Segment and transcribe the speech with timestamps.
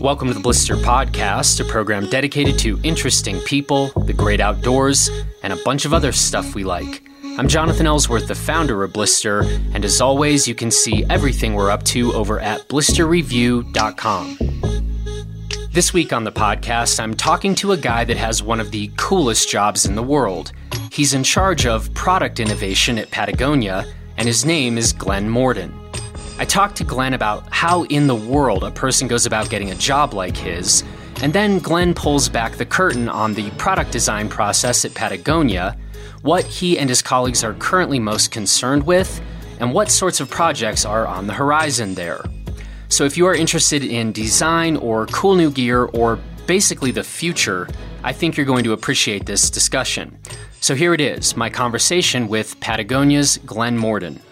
[0.00, 5.10] Welcome to the Blister Podcast, a program dedicated to interesting people, the great outdoors,
[5.42, 7.06] and a bunch of other stuff we like.
[7.36, 9.42] I'm Jonathan Ellsworth, the founder of Blister,
[9.74, 14.38] and as always, you can see everything we're up to over at blisterreview.com.
[15.70, 18.90] This week on the podcast, I'm talking to a guy that has one of the
[18.96, 20.52] coolest jobs in the world.
[20.90, 23.84] He's in charge of product innovation at Patagonia,
[24.16, 25.78] and his name is Glenn Morden.
[26.40, 29.74] I talked to Glenn about how in the world a person goes about getting a
[29.74, 30.82] job like his,
[31.20, 35.76] and then Glenn pulls back the curtain on the product design process at Patagonia,
[36.22, 39.20] what he and his colleagues are currently most concerned with,
[39.58, 42.24] and what sorts of projects are on the horizon there.
[42.88, 47.68] So if you are interested in design or cool new gear or basically the future,
[48.02, 50.18] I think you're going to appreciate this discussion.
[50.62, 54.22] So here it is my conversation with Patagonia's Glenn Morden.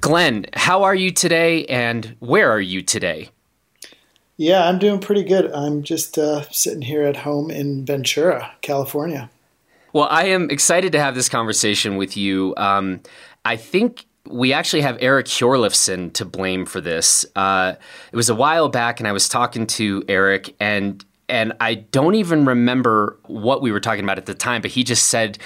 [0.00, 3.30] Glenn, how are you today and where are you today?
[4.36, 5.50] Yeah, I'm doing pretty good.
[5.52, 9.30] I'm just uh, sitting here at home in Ventura, California.
[9.92, 12.54] Well, I am excited to have this conversation with you.
[12.56, 13.00] Um,
[13.44, 17.26] I think we actually have Eric Hjorleifson to blame for this.
[17.34, 17.74] Uh,
[18.12, 22.14] it was a while back, and I was talking to Eric, and and I don't
[22.14, 25.38] even remember what we were talking about at the time, but he just said,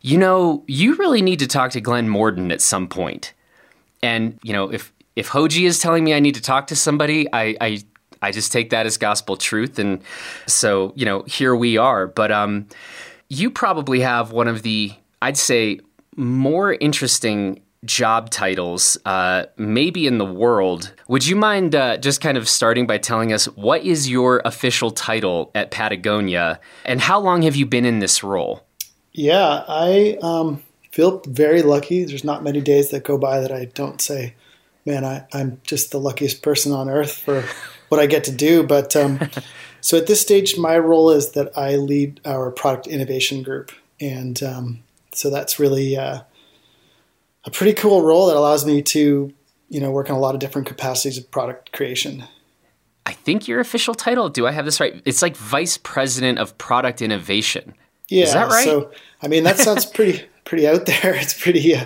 [0.00, 3.34] "You know, you really need to talk to Glenn Morden at some point."
[4.02, 7.26] And you know, if if Hoji is telling me I need to talk to somebody,
[7.32, 7.82] I, I
[8.22, 10.02] I just take that as gospel truth, and
[10.46, 12.06] so you know, here we are.
[12.06, 12.66] But um,
[13.28, 15.80] you probably have one of the I'd say
[16.16, 20.92] more interesting job titles, uh, maybe in the world.
[21.06, 24.90] Would you mind uh, just kind of starting by telling us what is your official
[24.90, 28.64] title at Patagonia, and how long have you been in this role?
[29.12, 30.62] Yeah, I um,
[30.98, 32.02] feel very lucky.
[32.02, 34.34] There's not many days that go by that I don't say,
[34.84, 37.44] man, I, am just the luckiest person on earth for
[37.88, 38.64] what I get to do.
[38.64, 39.20] But um,
[39.80, 43.70] so at this stage, my role is that I lead our product innovation group.
[44.00, 44.80] And um,
[45.14, 46.22] so that's really uh,
[47.44, 49.32] a pretty cool role that allows me to,
[49.68, 52.24] you know, work in a lot of different capacities of product creation.
[53.06, 55.00] I think your official title, do I have this right?
[55.04, 57.74] It's like Vice President of Product Innovation.
[58.08, 58.24] Yeah.
[58.24, 58.64] Is that right?
[58.64, 58.90] So,
[59.22, 61.14] I mean, that sounds pretty pretty out there.
[61.20, 61.84] It's pretty uh,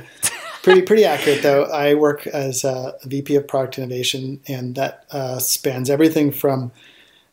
[0.62, 1.64] pretty pretty accurate though.
[1.64, 6.72] I work as a VP of product innovation, and that uh, spans everything from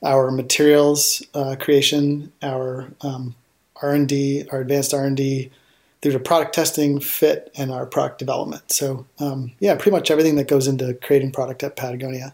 [0.04, 3.36] our materials uh, creation, our um,
[3.82, 5.52] R and D, our advanced R and D,
[6.02, 8.72] through to product testing, fit, and our product development.
[8.72, 12.34] So um, yeah, pretty much everything that goes into creating product at Patagonia.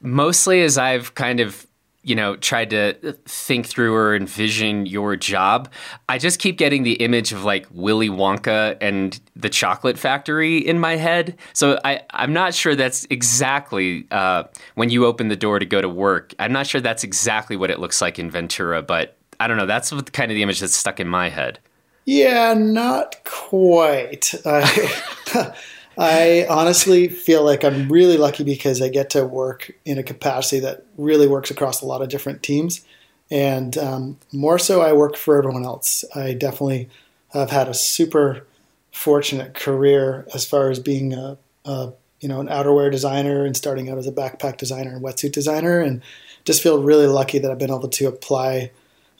[0.00, 1.65] Mostly, as I've kind of
[2.06, 2.92] you know, tried to
[3.24, 5.68] think through or envision your job,
[6.08, 10.78] I just keep getting the image of like Willy Wonka and the chocolate factory in
[10.78, 11.36] my head.
[11.52, 14.44] So I, I'm not sure that's exactly uh,
[14.76, 16.32] when you open the door to go to work.
[16.38, 19.66] I'm not sure that's exactly what it looks like in Ventura, but I don't know.
[19.66, 21.58] That's kind of the image that's stuck in my head.
[22.04, 24.32] Yeah, not quite.
[25.98, 30.60] I honestly feel like I'm really lucky because I get to work in a capacity
[30.60, 32.84] that really works across a lot of different teams.
[33.30, 36.04] And um, more so, I work for everyone else.
[36.14, 36.88] I definitely
[37.32, 38.46] have had a super
[38.92, 43.90] fortunate career as far as being a, a you know an outerwear designer and starting
[43.90, 46.02] out as a backpack designer and wetsuit designer, and
[46.44, 48.70] just feel really lucky that I've been able to apply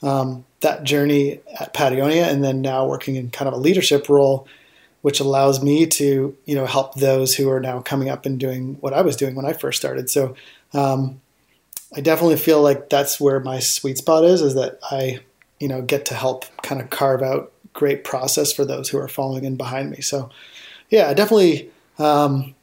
[0.01, 4.47] um, that journey at Patagonia, and then now working in kind of a leadership role
[5.07, 8.75] which allows me to you know help those who are now coming up and doing
[8.81, 10.09] what I was doing when I first started.
[10.09, 10.35] So
[10.73, 11.21] um,
[11.95, 15.21] I definitely feel like that's where my sweet spot is, is that I
[15.61, 19.07] you know get to help kind of carve out great process for those who are
[19.07, 20.01] following in behind me.
[20.01, 20.29] So
[20.89, 21.71] yeah, definitely.
[21.97, 22.53] Um,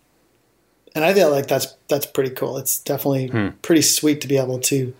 [0.95, 2.59] and I feel like that's that's pretty cool.
[2.59, 3.49] It's definitely hmm.
[3.63, 4.93] pretty sweet to be able to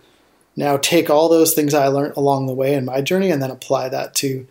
[0.55, 3.51] now take all those things I learned along the way in my journey and then
[3.51, 4.47] apply that to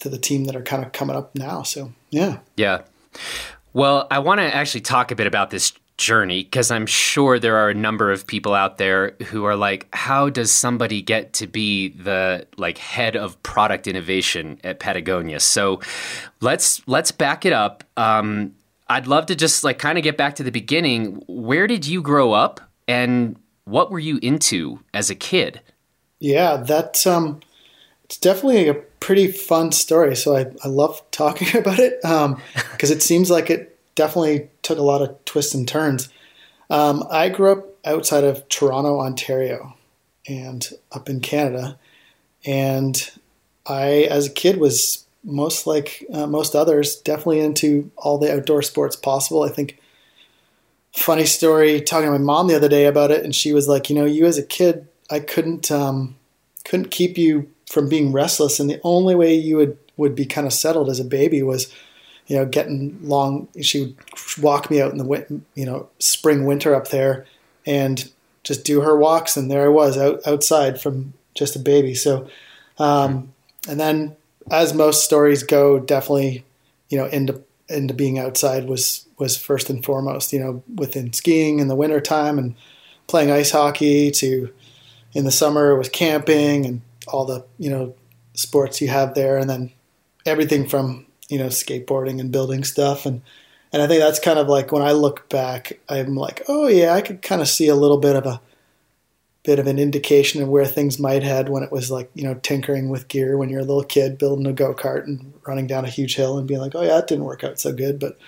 [0.00, 1.62] to the team that are kind of coming up now.
[1.62, 2.82] So yeah, yeah.
[3.72, 7.56] Well, I want to actually talk a bit about this journey because I'm sure there
[7.56, 11.46] are a number of people out there who are like, how does somebody get to
[11.46, 15.40] be the like head of product innovation at Patagonia?
[15.40, 15.80] So
[16.40, 17.84] let's let's back it up.
[17.96, 18.54] Um,
[18.88, 21.22] I'd love to just like kind of get back to the beginning.
[21.26, 25.60] Where did you grow up, and what were you into as a kid?
[26.18, 27.40] Yeah, that's um,
[28.12, 30.14] it's definitely a pretty fun story.
[30.14, 34.76] So I, I love talking about it because um, it seems like it definitely took
[34.78, 36.10] a lot of twists and turns.
[36.68, 39.76] Um, I grew up outside of Toronto, Ontario,
[40.28, 41.78] and up in Canada.
[42.44, 43.10] And
[43.64, 48.60] I, as a kid, was most like uh, most others, definitely into all the outdoor
[48.60, 49.42] sports possible.
[49.42, 49.78] I think
[50.94, 53.88] funny story talking to my mom the other day about it, and she was like,
[53.88, 56.16] you know, you as a kid, I couldn't um,
[56.66, 60.46] couldn't keep you from being restless, and the only way you would would be kind
[60.46, 61.72] of settled as a baby was,
[62.26, 63.48] you know, getting long.
[63.62, 63.96] She would
[64.42, 67.24] walk me out in the you know spring winter up there,
[67.64, 68.12] and
[68.44, 71.94] just do her walks, and there I was out outside from just a baby.
[71.94, 72.28] So,
[72.78, 73.32] um,
[73.66, 74.16] and then
[74.50, 76.44] as most stories go, definitely,
[76.90, 77.40] you know, into
[77.70, 80.34] into being outside was was first and foremost.
[80.34, 82.54] You know, within skiing in the winter time and
[83.06, 84.52] playing ice hockey to
[85.14, 87.94] in the summer was camping and all the you know
[88.34, 89.72] sports you have there, and then
[90.26, 93.06] everything from you know skateboarding and building stuff.
[93.06, 93.22] And
[93.72, 96.92] and I think that's kind of like when I look back, I'm like, oh yeah,
[96.94, 98.40] I could kind of see a little bit of a
[99.44, 102.34] bit of an indication of where things might head when it was like you know
[102.42, 105.84] tinkering with gear when you're a little kid building a go kart and running down
[105.84, 108.18] a huge hill and being like, oh yeah, it didn't work out so good, but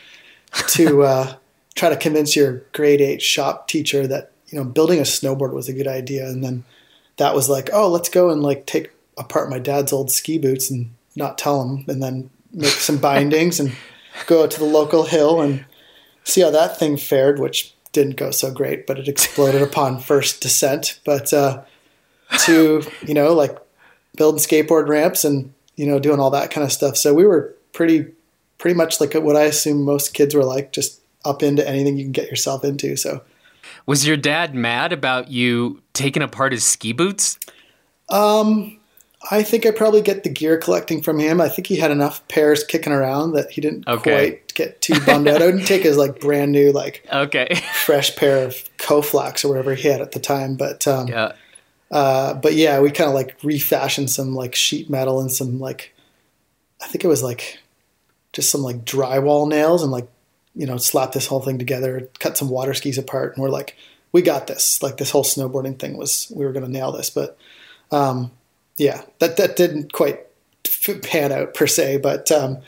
[0.69, 1.35] to uh,
[1.75, 5.69] try to convince your grade eight shop teacher that you know building a snowboard was
[5.69, 6.65] a good idea, and then
[7.17, 10.71] that was like, oh, let's go and like take apart my dad's old ski boots
[10.71, 13.73] and not tell him, and then make some bindings and
[14.27, 15.65] go out to the local hill and
[16.25, 20.41] see how that thing fared, which didn't go so great, but it exploded upon first
[20.41, 20.99] descent.
[21.05, 21.63] But uh,
[22.41, 23.57] to you know, like
[24.17, 26.97] building skateboard ramps and you know doing all that kind of stuff.
[26.97, 28.07] So we were pretty
[28.59, 32.05] pretty much like what I assume most kids were like, just up into anything you
[32.05, 32.97] can get yourself into.
[32.97, 33.23] So.
[33.87, 37.39] Was your dad mad about you taking apart his ski boots?
[38.09, 38.79] Um,
[39.31, 41.41] I think I probably get the gear collecting from him.
[41.41, 44.11] I think he had enough pairs kicking around that he didn't okay.
[44.11, 45.43] quite get too bummed out.
[45.43, 47.55] I wouldn't take his like brand new like okay
[47.85, 50.57] fresh pair of Koflachs or whatever he had at the time.
[50.57, 51.33] But um, yeah,
[51.91, 55.95] uh, but yeah, we kind of like refashioned some like sheet metal and some like
[56.83, 57.59] I think it was like
[58.33, 60.09] just some like drywall nails and like
[60.55, 63.77] you know slap this whole thing together, cut some water skis apart, and we're like,
[64.13, 64.83] we got this.
[64.83, 67.37] Like this whole snowboarding thing was we were going to nail this, but.
[67.91, 68.33] Um,
[68.77, 70.21] yeah, that that didn't quite
[71.03, 72.59] pan out per se, but um,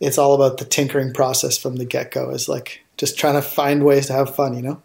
[0.00, 2.30] it's all about the tinkering process from the get go.
[2.30, 4.82] Is like just trying to find ways to have fun, you know.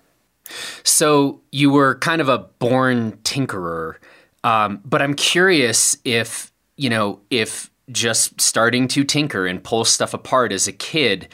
[0.84, 3.96] So you were kind of a born tinkerer,
[4.44, 10.14] um, but I'm curious if you know if just starting to tinker and pull stuff
[10.14, 11.28] apart as a kid,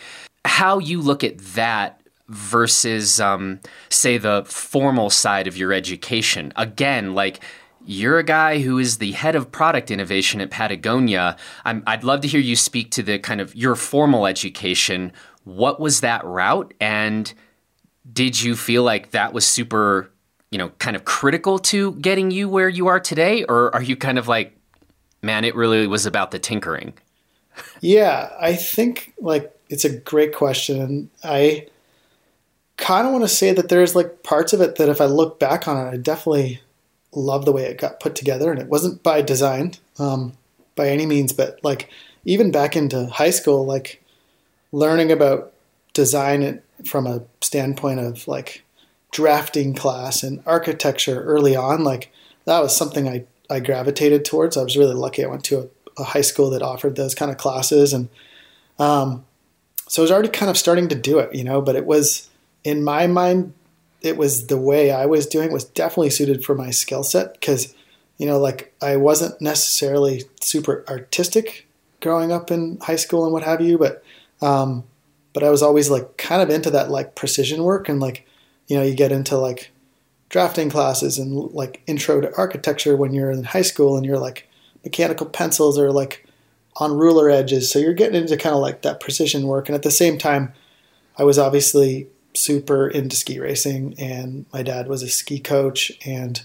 [0.45, 3.59] how you look at that versus um,
[3.89, 6.53] say the formal side of your education.
[6.56, 7.41] Again, like
[7.86, 11.38] you're a guy who is the head of product innovation at Patagonia.
[11.65, 15.12] i would love to hear you speak to the kind of your formal education.
[15.44, 16.74] What was that route?
[16.80, 17.33] And
[18.12, 20.12] did you feel like that was super,
[20.51, 23.44] you know, kind of critical to getting you where you are today?
[23.45, 24.56] Or are you kind of like,
[25.21, 26.94] man, it really was about the tinkering?
[27.81, 31.10] yeah, I think like it's a great question.
[31.24, 31.68] I
[32.77, 35.39] kind of want to say that there's like parts of it that if I look
[35.39, 36.62] back on it, I definitely
[37.13, 40.33] love the way it got put together, and it wasn't by design um,
[40.75, 41.89] by any means, but like
[42.25, 44.04] even back into high school, like
[44.71, 45.54] learning about
[45.94, 48.63] design from a standpoint of like
[49.12, 52.12] drafting class and architecture early on, like
[52.45, 54.57] that was something I, I gravitated towards.
[54.57, 55.24] I was really lucky.
[55.24, 57.94] I went to a, a high school that offered those kind of classes.
[57.94, 58.10] And
[58.77, 59.25] um,
[59.89, 62.30] so I was already kind of starting to do it, you know, but it was
[62.63, 63.53] in my mind
[64.01, 67.73] it was the way I was doing was definitely suited for my skill set because,
[68.18, 71.68] you know, like I wasn't necessarily super artistic
[72.02, 74.04] growing up in high school and what have you, but,
[74.42, 74.85] um,
[75.33, 78.25] but I was always like kind of into that like precision work and like,
[78.68, 79.71] you know, you get into like
[80.30, 84.47] drafting classes and like intro to architecture when you're in high school and you're like
[84.83, 86.25] mechanical pencils or like
[86.78, 87.69] on ruler edges.
[87.69, 89.68] So you're getting into kind of like that precision work.
[89.68, 90.54] And at the same time,
[91.18, 96.42] I was obviously super into ski racing, and my dad was a ski coach and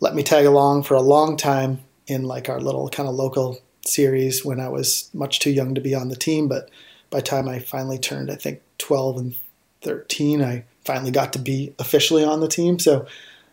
[0.00, 3.58] let me tag along for a long time in like our little kind of local
[3.84, 6.48] series when I was much too young to be on the team.
[6.48, 6.70] But
[7.10, 9.36] by the time I finally turned, I think 12 and
[9.82, 12.78] 13, I finally got to be officially on the team.
[12.78, 13.06] So,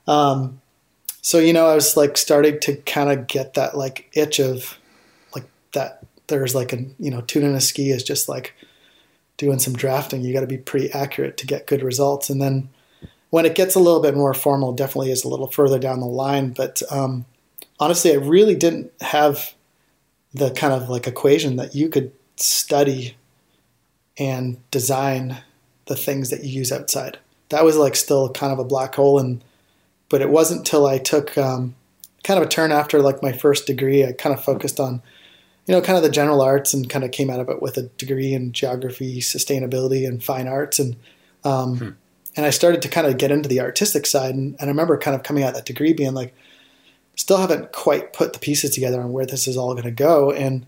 [0.08, 0.62] um,
[1.22, 4.78] so you know, I was like starting to kind of get that like itch of
[5.76, 6.04] that.
[6.28, 8.56] There's like a you know, tuning a ski is just like
[9.38, 12.30] doing some drafting, you got to be pretty accurate to get good results.
[12.30, 12.70] And then
[13.30, 16.06] when it gets a little bit more formal, definitely is a little further down the
[16.06, 16.52] line.
[16.52, 17.26] But um,
[17.80, 19.54] honestly, I really didn't have
[20.34, 23.16] the kind of like equation that you could study
[24.18, 25.38] and design
[25.86, 27.20] the things that you use outside.
[27.50, 29.20] That was like still kind of a black hole.
[29.20, 29.44] And
[30.08, 31.76] but it wasn't until I took um,
[32.24, 35.02] kind of a turn after like my first degree, I kind of focused on
[35.66, 37.78] you know, kind of the general arts and kind of came out of it with
[37.78, 40.78] a degree in geography, sustainability, and fine arts.
[40.78, 40.96] And,
[41.44, 41.90] um, hmm.
[42.36, 44.36] and I started to kind of get into the artistic side.
[44.36, 46.36] And, and I remember kind of coming out that degree being like,
[47.16, 50.32] still haven't quite put the pieces together on where this is all going to go.
[50.32, 50.66] And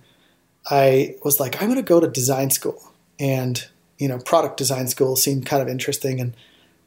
[0.70, 2.92] I was like, I'm going to go to design school.
[3.20, 3.64] And,
[3.98, 6.20] you know, product design school seemed kind of interesting.
[6.20, 6.36] And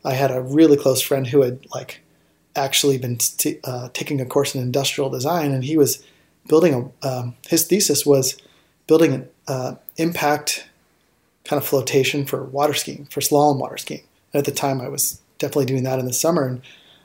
[0.05, 2.01] I had a really close friend who had like
[2.57, 5.53] actually been t- uh, taking a course in industrial design.
[5.53, 6.03] And he was
[6.51, 8.37] building a, um, his thesis was
[8.89, 10.69] building an uh, impact
[11.45, 14.03] kind of flotation for water skiing, for slalom water skiing.
[14.33, 16.45] And at the time I was definitely doing that in the summer.
[16.45, 16.61] And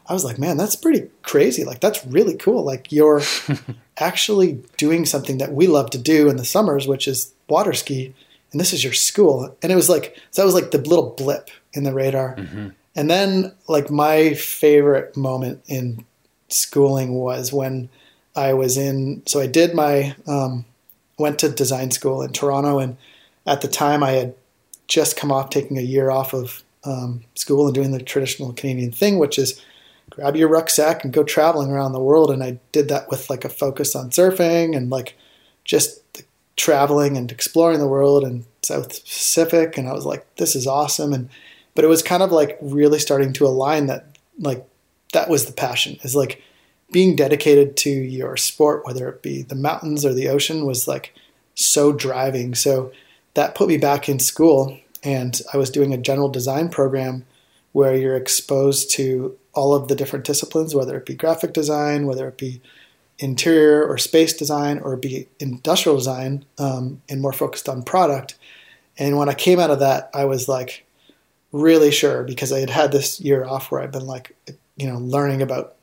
[0.10, 1.64] I was like, man, that's pretty crazy.
[1.64, 2.64] Like, that's really cool.
[2.64, 3.22] Like, you're
[4.00, 8.16] actually doing something that we love to do in the summers, which is water ski.
[8.52, 9.56] And this is your school.
[9.62, 12.36] And it was like, so that was like the little blip in the radar.
[12.36, 12.70] Mm-hmm.
[12.96, 16.04] And then, like, my favorite moment in
[16.48, 17.90] schooling was when
[18.36, 20.66] I was in, so I did my, um,
[21.18, 22.80] went to design school in Toronto.
[22.80, 22.98] And
[23.46, 24.36] at the time, I had
[24.88, 28.92] just come off taking a year off of um, school and doing the traditional Canadian
[28.92, 29.62] thing, which is
[30.10, 32.32] grab your rucksack and go traveling around the world.
[32.32, 35.18] And I did that with like a focus on surfing and like
[35.64, 36.24] just
[36.56, 39.78] traveling and exploring the world and South Pacific.
[39.78, 41.14] And I was like, this is awesome.
[41.14, 41.30] And,
[41.74, 44.66] but it was kind of like really starting to align that like
[45.14, 46.42] that was the passion is like
[46.96, 51.14] being dedicated to your sport, whether it be the mountains or the ocean was like
[51.54, 52.56] so driving.
[52.56, 52.90] So
[53.34, 57.26] that put me back in school and I was doing a general design program
[57.74, 62.30] where you're exposed to all of the different disciplines, whether it be graphic design, whether
[62.30, 62.62] it be
[63.20, 68.38] interior or space design, or be industrial design, um, and more focused on product.
[68.98, 70.86] And when I came out of that, I was like
[71.52, 74.34] really sure because I had had this year off where I've been like,
[74.78, 75.75] you know, learning about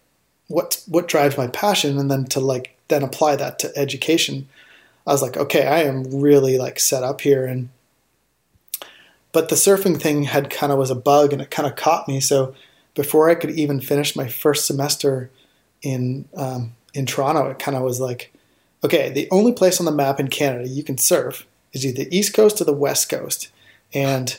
[0.53, 4.49] what what drives my passion, and then to like then apply that to education.
[5.07, 7.71] I was like, okay, I am really like set up here, and
[9.33, 12.07] but the surfing thing had kind of was a bug, and it kind of caught
[12.07, 12.21] me.
[12.21, 12.55] So
[12.95, 15.31] before I could even finish my first semester
[15.81, 18.33] in um, in Toronto, it kind of was like,
[18.85, 22.17] okay, the only place on the map in Canada you can surf is either the
[22.17, 23.51] East Coast or the West Coast,
[23.95, 24.39] and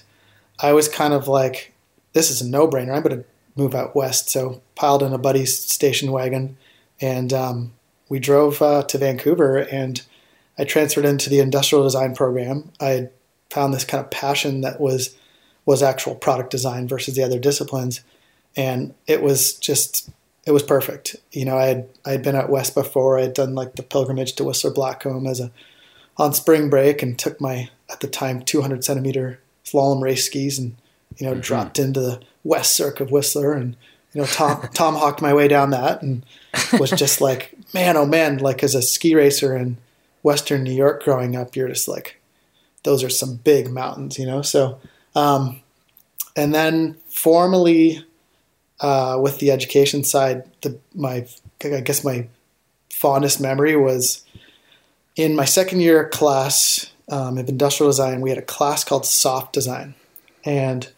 [0.60, 1.74] I was kind of like,
[2.14, 2.96] this is a no brainer.
[2.96, 4.30] I'm going to move out west.
[4.30, 6.58] So piled in a buddy's station wagon,
[7.00, 7.74] and um,
[8.10, 10.02] we drove uh, to Vancouver, and
[10.58, 12.72] I transferred into the industrial design program.
[12.80, 13.10] I
[13.50, 15.16] found this kind of passion that was
[15.66, 18.02] was actual product design versus the other disciplines
[18.56, 20.10] and it was just
[20.46, 21.16] it was perfect.
[21.32, 23.18] You know, I had I had been out west before.
[23.18, 25.52] I had done like the pilgrimage to Whistler Blackcomb as a
[26.18, 30.76] on spring break, and took my at the time 200 centimeter slalom race skis, and
[31.18, 31.42] you know mm-hmm.
[31.42, 33.76] dropped into the west cirque of Whistler, and
[34.14, 36.26] you know Tom Tom hawked my way down that, and
[36.80, 39.78] was just like man oh man, like as a ski racer in
[40.22, 42.20] Western New York growing up, you're just like
[42.84, 44.42] those are some big mountains, you know.
[44.42, 44.80] So,
[45.16, 45.62] um,
[46.36, 48.06] and then formally
[48.80, 51.26] uh, with the education side, the, my
[51.64, 52.28] I guess my
[52.92, 54.26] fondest memory was
[55.16, 58.22] in my second year class um, of industrial design.
[58.22, 59.96] We had a class called soft design,
[60.46, 60.90] and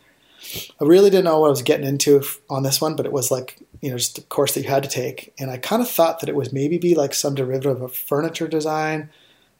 [0.81, 3.31] I really didn't know what I was getting into on this one, but it was
[3.31, 5.89] like you know just a course that you had to take, and I kind of
[5.89, 9.09] thought that it was maybe be like some derivative of furniture design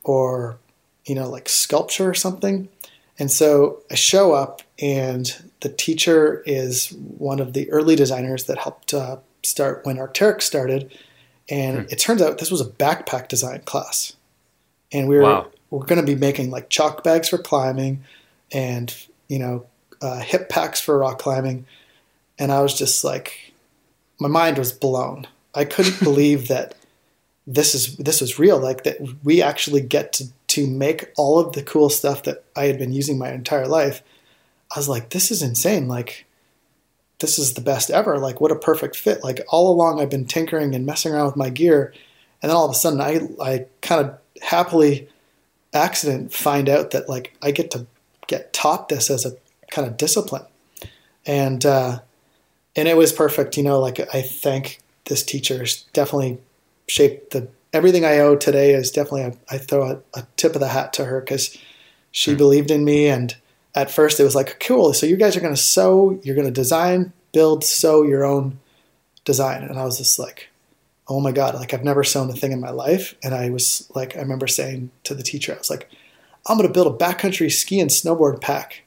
[0.04, 0.58] or
[1.06, 2.70] you know like sculpture or something.
[3.18, 8.58] And so I show up, and the teacher is one of the early designers that
[8.58, 10.94] helped uh, start when Arc'teryx started.
[11.50, 11.86] And hmm.
[11.90, 14.16] it turns out this was a backpack design class,
[14.92, 15.48] and we were wow.
[15.70, 18.04] we're going to be making like chalk bags for climbing,
[18.52, 18.94] and
[19.28, 19.66] you know
[20.06, 21.66] uh, hip packs for rock climbing.
[22.38, 23.54] And I was just like,
[24.20, 25.28] my mind was blown.
[25.54, 26.76] I couldn't believe that
[27.48, 28.60] this is this was real.
[28.60, 32.66] Like that we actually get to to make all of the cool stuff that I
[32.66, 34.02] had been using my entire life,
[34.74, 35.90] I was like, this is insane.
[35.90, 36.26] Like,
[37.20, 38.18] this is the best ever.
[38.18, 39.22] Like, what a perfect fit.
[39.22, 41.94] Like, all along I've been tinkering and messing around with my gear.
[42.42, 45.10] And then all of a sudden, I, I kind of happily
[45.74, 47.86] accident find out that, like, I get to
[48.28, 49.36] get taught this as a
[49.76, 50.46] kind of discipline.
[51.26, 52.00] And, uh,
[52.76, 53.58] and it was perfect.
[53.58, 55.66] You know, like, I thank this teacher.
[55.94, 56.40] definitely
[56.88, 60.62] shaped the everything I owe today is definitely a, I throw a, a, tip of
[60.62, 61.58] the hat to her because
[62.10, 62.38] she mm.
[62.38, 63.08] believed in me.
[63.08, 63.36] And
[63.76, 64.94] at first it was like, cool.
[64.94, 68.60] So you guys are going to sew, you're going to design, build, sew your own
[69.26, 69.64] design.
[69.64, 70.48] And I was just like,
[71.10, 73.14] oh my God, like I've never sewn a thing in my life.
[73.22, 75.90] And I was like, I remember saying to the teacher, I was like,
[76.48, 78.84] I'm going to build a backcountry ski and snowboard pack.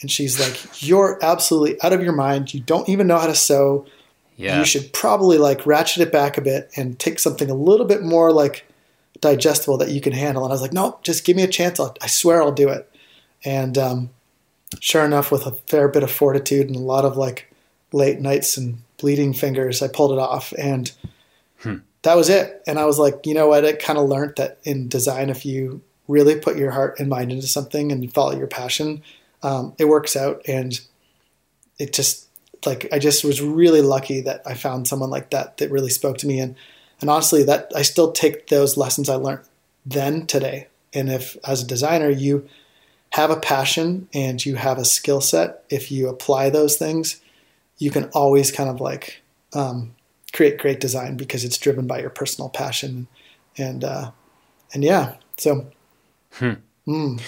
[0.00, 2.54] And she's like, you're absolutely out of your mind.
[2.54, 3.86] You don't even know how to sew
[4.38, 4.60] yeah.
[4.60, 8.02] you should probably like ratchet it back a bit and take something a little bit
[8.02, 8.64] more like
[9.20, 10.44] digestible that you can handle.
[10.44, 11.80] And I was like, no, just give me a chance.
[11.80, 12.88] I'll, i swear I'll do it.
[13.44, 14.10] And um,
[14.78, 17.52] sure enough, with a fair bit of fortitude and a lot of like
[17.92, 20.90] late nights and bleeding fingers, I pulled it off, and
[21.58, 21.76] hmm.
[22.02, 22.62] that was it.
[22.66, 23.64] And I was like, you know what?
[23.64, 27.32] I kind of learned that in design, if you really put your heart and mind
[27.32, 29.02] into something and follow your passion,
[29.42, 30.42] um, it works out.
[30.46, 30.78] And
[31.78, 32.28] it just
[32.66, 36.18] like I just was really lucky that I found someone like that that really spoke
[36.18, 36.40] to me.
[36.40, 36.56] And
[37.00, 39.44] and honestly, that I still take those lessons I learned
[39.86, 40.68] then today.
[40.92, 42.48] And if as a designer you
[43.10, 47.20] have a passion and you have a skill set, if you apply those things,
[47.78, 49.22] you can always kind of like
[49.54, 49.94] um,
[50.32, 53.06] create great design because it's driven by your personal passion.
[53.56, 54.10] And uh,
[54.72, 55.70] and yeah, so.
[56.32, 56.54] Hmm.
[56.86, 57.20] Mm.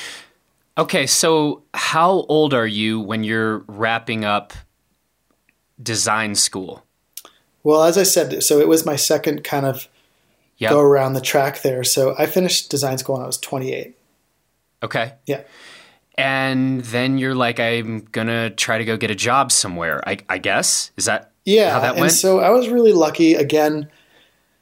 [0.81, 4.55] Okay, so how old are you when you're wrapping up
[5.83, 6.87] design school?
[7.63, 9.89] Well, as I said, so it was my second kind of
[10.57, 10.71] yep.
[10.71, 11.85] go around the track there.
[11.85, 13.95] So I finished design school when I was 28.
[14.83, 15.13] Okay.
[15.27, 15.43] Yeah.
[16.17, 20.03] And then you're like, I'm gonna try to go get a job somewhere.
[20.09, 21.73] I, I guess is that yeah.
[21.73, 22.13] How that and went?
[22.13, 23.35] so I was really lucky.
[23.35, 23.91] Again,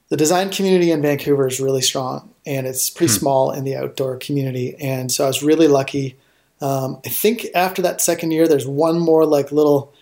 [0.08, 3.18] the design community in Vancouver is really strong, and it's pretty hmm.
[3.18, 4.74] small in the outdoor community.
[4.80, 6.16] And so I was really lucky.
[6.62, 9.92] Um, I think after that second year, there's one more like little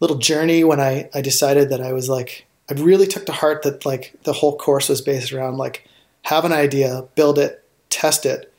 [0.00, 3.62] little journey when I, I decided that I was like, I really took to heart
[3.62, 5.88] that like the whole course was based around like
[6.22, 8.52] have an idea, build it, test it,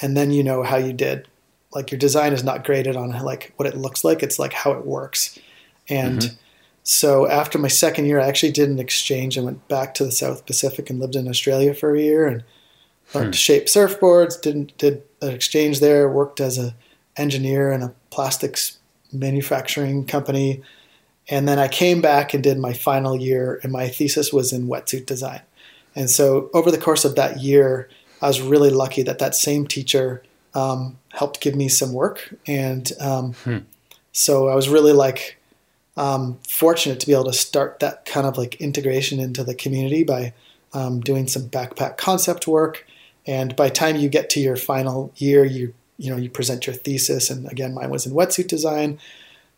[0.00, 1.26] and then you know how you did.
[1.74, 4.70] Like your design is not graded on like what it looks like; it's like how
[4.72, 5.36] it works.
[5.88, 6.36] And mm-hmm.
[6.84, 10.12] So after my second year, I actually did an exchange and went back to the
[10.12, 12.42] South Pacific and lived in Australia for a year and
[13.14, 13.32] learned hmm.
[13.32, 14.40] to shape surfboards.
[14.40, 16.08] Didn't did an exchange there.
[16.08, 16.74] Worked as a
[17.16, 18.78] engineer in a plastics
[19.12, 20.62] manufacturing company.
[21.28, 24.66] And then I came back and did my final year, and my thesis was in
[24.66, 25.42] wetsuit design.
[25.94, 27.88] And so over the course of that year,
[28.20, 30.22] I was really lucky that that same teacher
[30.54, 32.34] um, helped give me some work.
[32.46, 33.58] And um, hmm.
[34.10, 35.38] so I was really like
[35.96, 40.04] um, fortunate to be able to start that kind of like integration into the community
[40.04, 40.32] by
[40.72, 42.86] um, doing some backpack concept work.
[43.26, 46.74] And by time you get to your final year, you you know you present your
[46.74, 48.98] thesis and again mine was in wetsuit design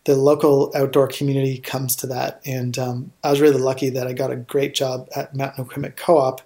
[0.03, 4.13] the local outdoor community comes to that and um, i was really lucky that i
[4.13, 6.41] got a great job at Mountain Equipment co-op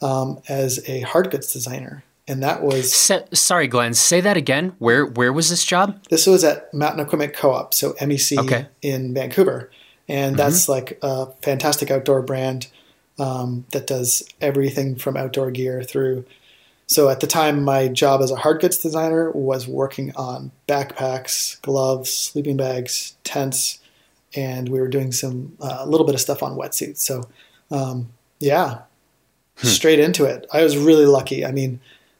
[0.00, 2.94] um, as a hard goods designer and that was
[3.32, 7.34] sorry glenn say that again where where was this job this was at Mountain Equipment
[7.34, 8.66] co-op so mec okay.
[8.82, 9.70] in vancouver
[10.08, 10.36] and mm-hmm.
[10.36, 10.72] that's mm-hmm.
[10.72, 12.68] like a fantastic outdoor brand
[13.18, 16.24] um, that does everything from outdoor gear through
[16.88, 21.60] so at the time, my job as a hard goods designer was working on backpacks,
[21.60, 23.78] gloves, sleeping bags, tents,
[24.34, 26.98] and we were doing some a uh, little bit of stuff on wetsuits.
[26.98, 27.24] So
[27.70, 28.08] um,
[28.40, 28.82] yeah,
[29.58, 29.66] hmm.
[29.66, 30.46] straight into it.
[30.50, 31.44] I was really lucky.
[31.44, 31.78] I mean,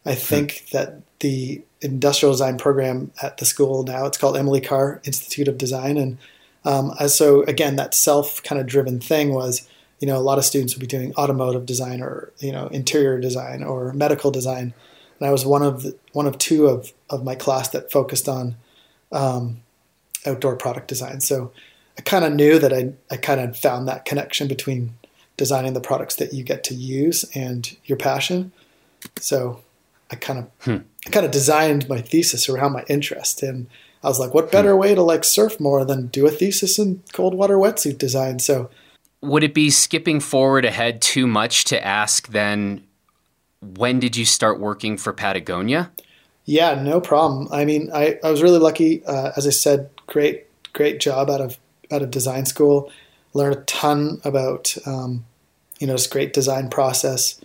[0.09, 0.77] I think hmm.
[0.77, 5.59] that the industrial design program at the school now it's called Emily Carr Institute of
[5.59, 6.19] Design, and
[6.65, 9.69] um, so again, that self kind of driven thing was
[10.01, 13.19] you know, a lot of students would be doing automotive design or, you know, interior
[13.19, 14.73] design or medical design.
[15.19, 18.29] And I was one of the, one of two of, of my class that focused
[18.29, 18.57] on
[19.11, 19.61] um,
[20.25, 21.21] outdoor product design.
[21.21, 21.53] So
[21.99, 24.95] I kind of knew that I, I kind of found that connection between
[25.37, 28.53] designing the products that you get to use and your passion.
[29.19, 29.63] So
[30.11, 30.79] I kind of hmm.
[31.07, 33.67] I kind of designed my thesis around my interest and
[34.03, 34.81] I was like, what better hmm.
[34.81, 38.39] way to like surf more than do a thesis in cold water wetsuit design?
[38.39, 38.71] So
[39.21, 42.85] would it be skipping forward ahead too much to ask then
[43.61, 45.91] when did you start working for Patagonia?
[46.45, 47.49] Yeah, no problem.
[47.51, 49.05] I mean, I, I was really lucky.
[49.05, 51.59] Uh, as I said, great great job out of
[51.91, 52.91] out of design school.
[53.35, 55.27] Learned a ton about um,
[55.79, 57.41] you know this great design process,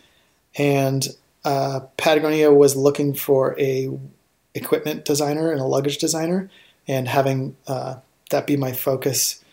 [0.58, 1.08] and
[1.46, 3.90] uh, Patagonia was looking for a
[4.56, 6.50] equipment designer and a luggage designer,
[6.88, 7.96] and having uh,
[8.30, 9.44] that be my focus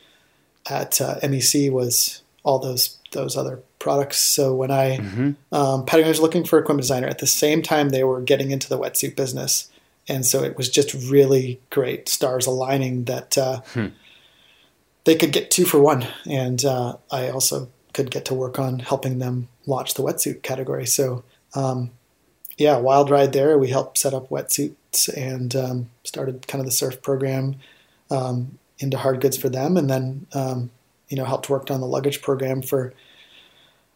[0.69, 4.19] at uh, MEC was all those those other products.
[4.19, 5.55] So when I mm-hmm.
[5.55, 8.69] um, Patagonia was looking for equipment designer at the same time they were getting into
[8.69, 9.71] the wetsuit business,
[10.09, 13.87] and so it was just really great stars aligning that uh, hmm.
[15.05, 18.79] they could get two for one, and uh, I also could get to work on
[18.79, 20.87] helping them launch the wetsuit category.
[20.87, 21.25] So.
[21.55, 21.91] Um,
[22.59, 23.59] yeah, wild ride there.
[23.59, 27.57] We helped set up wetsuits and um, started kind of the surf program.
[28.11, 30.71] Um, into hard goods for them, and then um,
[31.09, 32.93] you know helped work on the luggage program for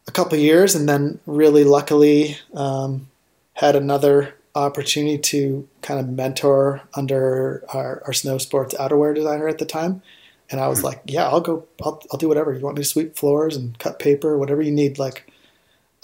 [0.07, 3.09] a couple years, and then really luckily um,
[3.55, 9.59] had another opportunity to kind of mentor under our, our snow sports outerwear designer at
[9.59, 10.01] the time.
[10.51, 10.89] And I was mm-hmm.
[10.89, 12.53] like, yeah, I'll go, I'll, I'll do whatever.
[12.53, 14.99] You want me to sweep floors and cut paper, whatever you need.
[14.99, 15.33] Like,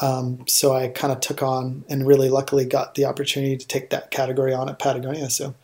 [0.00, 3.90] um, so I kind of took on and really luckily got the opportunity to take
[3.90, 5.30] that category on at Patagonia.
[5.30, 5.54] So,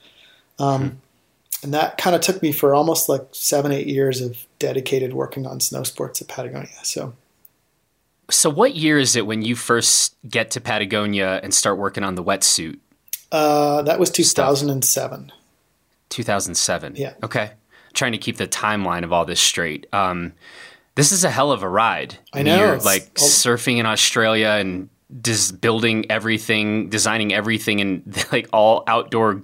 [0.59, 0.96] um, mm-hmm
[1.62, 5.46] and that kind of took me for almost like seven, eight years of dedicated working
[5.46, 6.68] on snow sports at Patagonia.
[6.83, 7.14] So,
[8.31, 12.14] so what year is it when you first get to Patagonia and start working on
[12.14, 12.79] the wetsuit?
[13.33, 15.33] Uh, that was 2007.
[16.09, 16.94] 2007.
[16.96, 17.14] Yeah.
[17.22, 17.51] Okay.
[17.94, 19.87] trying to keep the timeline of all this straight.
[19.92, 20.35] Um,
[20.96, 22.16] this is a hell of a ride.
[22.32, 22.59] I know.
[22.59, 24.88] You're like all- surfing in Australia and
[25.22, 29.42] just building everything, designing everything, and like all outdoor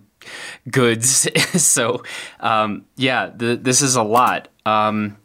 [0.70, 1.28] goods.
[1.62, 2.02] so,
[2.40, 4.48] um, yeah, the, this is a lot.
[4.66, 5.18] Um,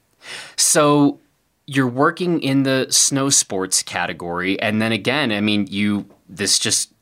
[0.58, 1.20] so
[1.66, 6.94] you're working in the snow sports category, and then again, I mean, you this just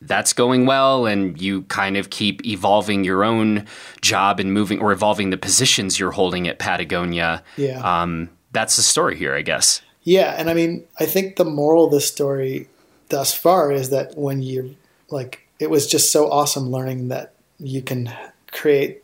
[0.00, 3.66] that's going well and you kind of keep evolving your own
[4.00, 7.42] job and moving or evolving the positions you're holding at Patagonia.
[7.56, 7.80] Yeah.
[7.80, 9.82] Um, that's the story here, I guess.
[10.02, 10.34] Yeah.
[10.36, 12.68] And I mean, I think the moral of the story
[13.08, 14.76] thus far is that when you
[15.10, 18.12] like, it was just so awesome learning that you can
[18.50, 19.02] create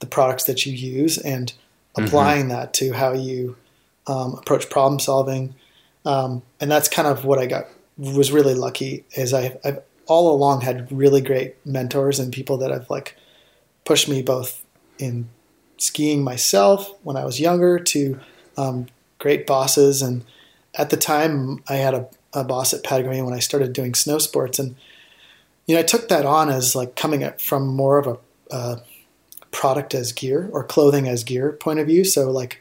[0.00, 1.52] the products that you use and
[1.94, 2.04] mm-hmm.
[2.04, 2.50] applying mm-hmm.
[2.50, 3.56] that to how you
[4.06, 5.54] um, approach problem solving.
[6.04, 10.34] Um, and that's kind of what I got was really lucky is I, I've all
[10.34, 13.16] along had really great mentors and people that have like
[13.84, 14.64] pushed me both
[14.98, 15.28] in
[15.78, 18.20] skiing myself when I was younger to
[18.56, 18.86] um,
[19.18, 20.02] great bosses.
[20.02, 20.24] And
[20.74, 24.18] at the time, I had a, a, boss at Patagonia when I started doing snow
[24.18, 24.76] sports, and
[25.66, 28.18] you know, I took that on as like coming from more of a
[28.54, 28.76] uh,
[29.50, 32.04] product as gear or clothing as gear point of view.
[32.04, 32.60] So like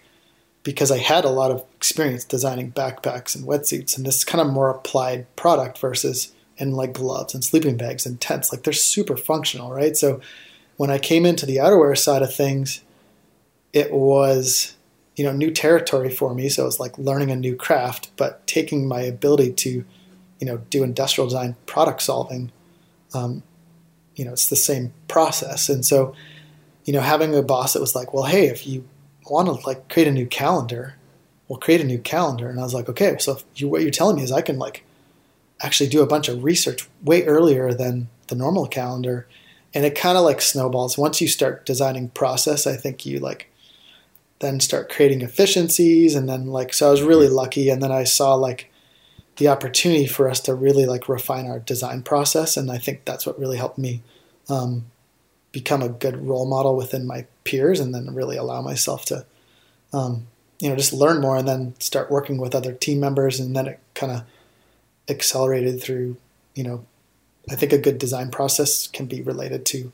[0.64, 4.52] because I had a lot of experience designing backpacks and wetsuits, and this kind of
[4.52, 8.52] more applied product versus and like gloves and sleeping bags and tents.
[8.52, 9.98] Like they're super functional, right?
[9.98, 10.22] So
[10.78, 12.82] when I came into the outerwear side of things,
[13.74, 14.76] it was
[15.16, 16.50] you know new territory for me.
[16.50, 19.86] So it was like learning a new craft, but taking my ability to
[20.40, 22.52] you know do industrial design product solving.
[23.14, 23.44] Um,
[24.16, 26.16] you know, it's the same process, and so
[26.86, 28.88] you know having a boss that was like, well, hey, if you
[29.30, 30.96] want to like create a new calendar,
[31.48, 32.50] we'll create a new calendar.
[32.50, 34.84] And I was like, okay, so you, what you're telling me is I can like
[35.62, 39.28] actually do a bunch of research way earlier than the normal calendar.
[39.74, 40.98] And it kind of like snowballs.
[40.98, 43.50] Once you start designing process, I think you like
[44.44, 46.16] then start creating efficiencies.
[46.16, 47.70] And then like, so I was really lucky.
[47.70, 48.72] And then I saw like
[49.38, 52.58] the opportunity for us to really like refine our design process.
[52.58, 54.02] And I think that's what really helped me
[54.50, 54.86] um,
[55.52, 59.26] become a good role model within my peers and then really allow myself to,
[59.92, 60.28] um,
[60.60, 63.40] you know, just learn more and then start working with other team members.
[63.40, 64.24] And then it kind of
[65.10, 66.18] accelerated through,
[66.54, 66.86] you know,
[67.50, 69.92] I think a good design process can be related to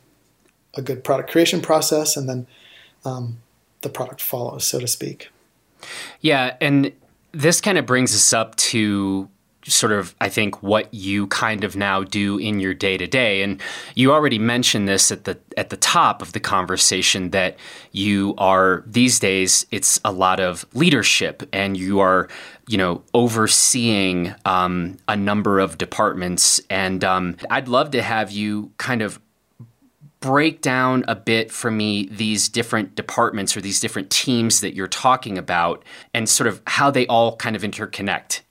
[0.74, 2.46] a good product creation process, and then
[3.04, 3.38] um,
[3.82, 5.30] the product follows, so to speak.
[6.20, 6.92] Yeah, and
[7.32, 9.28] this kind of brings us up to
[9.64, 13.42] sort of I think what you kind of now do in your day to day
[13.42, 13.60] and
[13.94, 17.56] you already mentioned this at the at the top of the conversation that
[17.92, 22.28] you are these days it's a lot of leadership and you are
[22.68, 28.72] you know overseeing um, a number of departments and um, I'd love to have you
[28.78, 29.20] kind of
[30.20, 34.86] break down a bit for me these different departments or these different teams that you're
[34.86, 38.42] talking about and sort of how they all kind of interconnect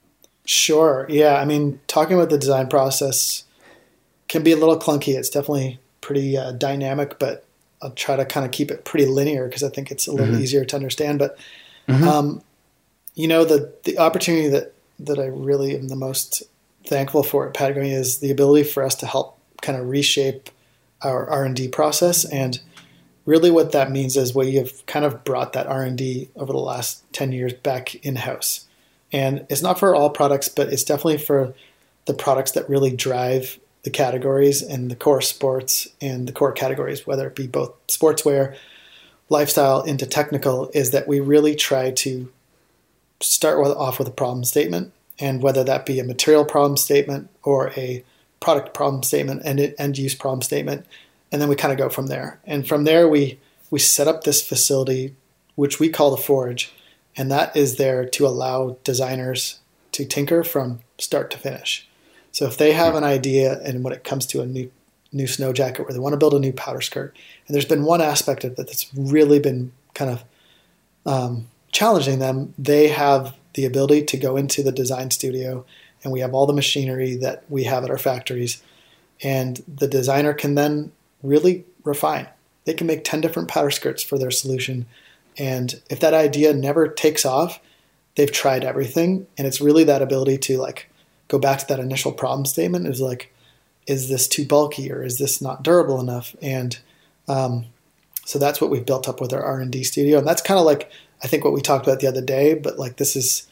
[0.50, 1.06] Sure.
[1.10, 1.36] Yeah.
[1.36, 3.44] I mean, talking about the design process
[4.28, 5.16] can be a little clunky.
[5.16, 7.46] It's definitely pretty uh, dynamic, but
[7.84, 10.26] I'll try to kind of keep it pretty linear because I think it's a little
[10.26, 10.42] mm-hmm.
[10.42, 11.20] easier to understand.
[11.20, 11.38] But,
[11.88, 12.04] mm-hmm.
[12.04, 12.42] um,
[13.14, 16.42] you know, the, the opportunity that, that I really am the most
[16.88, 20.50] thankful for at Patagonia is the ability for us to help kind of reshape
[21.02, 22.26] our R&D process.
[22.26, 22.60] And
[23.26, 27.04] really what that means is we have kind of brought that R&D over the last
[27.14, 28.68] 10 years back in-house.
[29.12, 31.54] And it's not for all products, but it's definitely for
[32.06, 37.08] the products that really drive the categories and the core sports and the core categories,
[37.08, 38.56] whether it be both sportswear,
[39.30, 42.32] lifestyle, into technical, is that we really try to
[43.22, 44.92] start with, off with a problem statement.
[45.20, 48.04] And whether that be a material problem statement or a
[48.40, 50.86] product problem statement and an end use problem statement,
[51.32, 52.40] and then we kind of go from there.
[52.46, 53.40] And from there, we
[53.72, 55.16] we set up this facility,
[55.56, 56.74] which we call the Forge,
[57.16, 59.60] and that is there to allow designers
[59.92, 61.88] to tinker from start to finish.
[62.32, 64.72] So if they have an idea and when it comes to a new
[65.12, 67.16] new snow jacket where they want to build a new powder skirt,
[67.48, 70.24] and there's been one aspect of it that's really been kind of
[71.06, 75.66] um, challenging them, they have the ability to go into the design studio
[76.04, 78.62] and we have all the machinery that we have at our factories
[79.22, 80.92] and the designer can then
[81.24, 82.28] really refine.
[82.66, 84.86] They can make 10 different powder skirts for their solution
[85.38, 87.60] and if that idea never takes off,
[88.16, 89.26] they've tried everything.
[89.38, 90.90] And it's really that ability to like
[91.30, 93.34] go back to that initial problem statement is like,
[93.88, 96.36] is this too bulky or is this not durable enough?
[96.42, 96.78] And
[97.28, 97.66] um,
[98.26, 100.60] So that's what we've built up with our R and D studio, and that's kind
[100.60, 100.92] of like
[101.24, 102.54] I think what we talked about the other day.
[102.54, 103.49] But like this is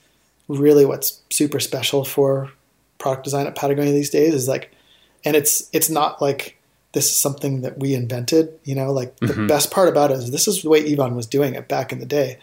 [0.47, 2.51] really what's super special for
[2.97, 4.71] product design at Patagonia these days is like,
[5.25, 6.57] and it's it's not like
[6.93, 8.57] this is something that we invented.
[8.63, 9.47] You know, like the mm-hmm.
[9.47, 11.99] best part about it is this is the way Yvon was doing it back in
[11.99, 12.39] the day.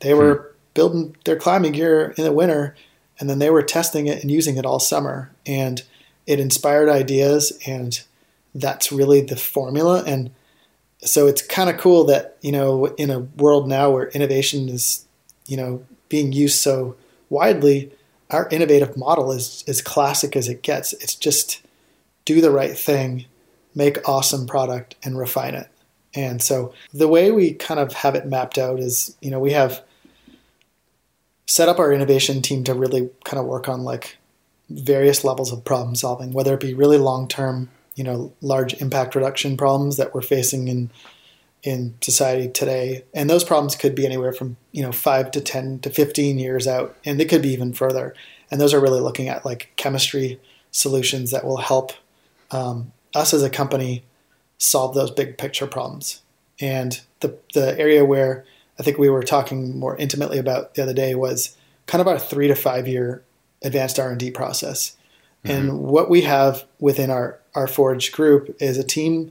[0.00, 0.56] They were hmm.
[0.74, 2.74] building their climbing gear in the winter,
[3.18, 5.82] and then they were testing it and using it all summer, and
[6.26, 8.00] it inspired ideas, and
[8.54, 10.02] that's really the formula.
[10.06, 10.30] And
[11.00, 15.04] so it's kind of cool that you know in a world now where innovation is
[15.46, 16.96] you know being used so
[17.34, 17.92] widely
[18.30, 20.92] our innovative model is as classic as it gets.
[20.94, 21.60] It's just
[22.24, 23.26] do the right thing
[23.74, 25.68] make awesome product and refine it.
[26.14, 29.52] And so the way we kind of have it mapped out is you know we
[29.52, 29.82] have
[31.46, 34.16] set up our innovation team to really kind of work on like
[34.70, 39.14] various levels of problem solving whether it be really long term you know large impact
[39.14, 40.90] reduction problems that we're facing in
[41.64, 43.04] in society today.
[43.14, 46.68] And those problems could be anywhere from you know 5 to 10 to 15 years
[46.68, 46.94] out.
[47.04, 48.14] And they could be even further.
[48.50, 51.92] And those are really looking at like chemistry solutions that will help
[52.50, 54.04] um, us as a company
[54.58, 56.22] solve those big picture problems.
[56.60, 58.44] And the the area where
[58.78, 62.18] I think we were talking more intimately about the other day was kind of our
[62.18, 63.22] 3 to 5 year
[63.62, 64.96] advanced R&D process.
[65.44, 65.56] Mm-hmm.
[65.56, 69.30] and what we have within our our Forge group is a team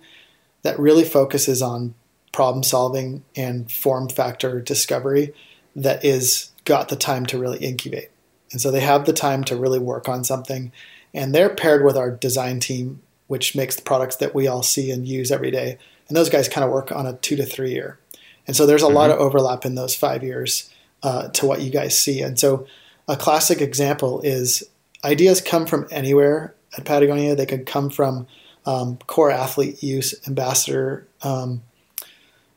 [0.62, 1.96] that really focuses on
[2.34, 5.34] problem solving and form factor discovery
[5.76, 8.10] that is got the time to really incubate.
[8.52, 10.74] And so they have the time to really work on something.
[11.14, 14.92] And they're paired with our design team, which makes the products that we all see
[14.92, 15.78] and use every day.
[16.08, 18.00] And those guys kind of work on a two to three year.
[18.46, 18.96] And so there's a mm-hmm.
[18.96, 20.70] lot of overlap in those five years
[21.02, 22.22] uh, to what you guys see.
[22.22, 22.68] And so
[23.08, 24.64] a classic example is
[25.04, 27.36] ideas come from anywhere at Patagonia.
[27.36, 28.28] They could come from
[28.66, 31.62] um, core athlete use, ambassador um,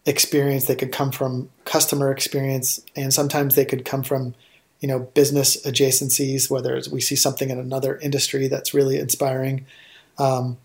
[0.06, 0.66] experience.
[0.66, 4.34] They could come from customer experience, and sometimes they could come from
[4.80, 6.48] you know business adjacencies.
[6.48, 9.66] Whether we see something in another industry that's really inspiring.
[10.18, 10.56] Um,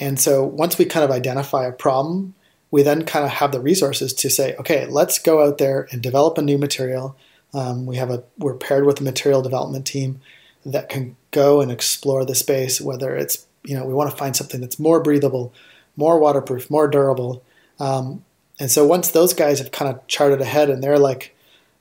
[0.00, 2.34] and so once we kind of identify a problem,
[2.70, 6.02] we then kind of have the resources to say, okay, let's go out there and
[6.02, 7.16] develop a new material.
[7.54, 10.20] Um, we have a we're paired with a material development team
[10.64, 14.34] that can go and explore the space, whether it's, you know, we want to find
[14.34, 15.52] something that's more breathable,
[15.96, 17.44] more waterproof, more durable.
[17.78, 18.24] Um,
[18.58, 21.34] and so once those guys have kind of charted ahead and they're like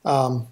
[0.05, 0.47] um,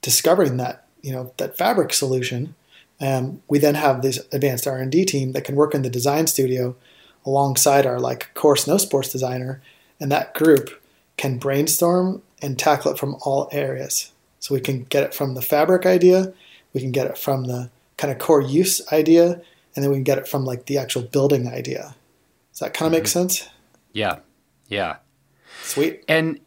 [0.00, 2.54] discovering that, you know, that fabric solution,
[3.00, 6.76] um, we then have this advanced R&D team that can work in the design studio
[7.24, 9.60] alongside our like core snow sports designer.
[9.98, 10.80] And that group
[11.16, 14.12] can brainstorm and tackle it from all areas.
[14.40, 16.32] So we can get it from the fabric idea,
[16.74, 19.40] we can get it from the kind of core use idea,
[19.74, 21.94] and then we can get it from like the actual building idea.
[22.52, 23.20] Does that kind of make mm-hmm.
[23.20, 23.48] sense?
[23.92, 24.18] Yeah.
[24.68, 24.96] Yeah.
[25.62, 26.04] Sweet.
[26.08, 26.40] And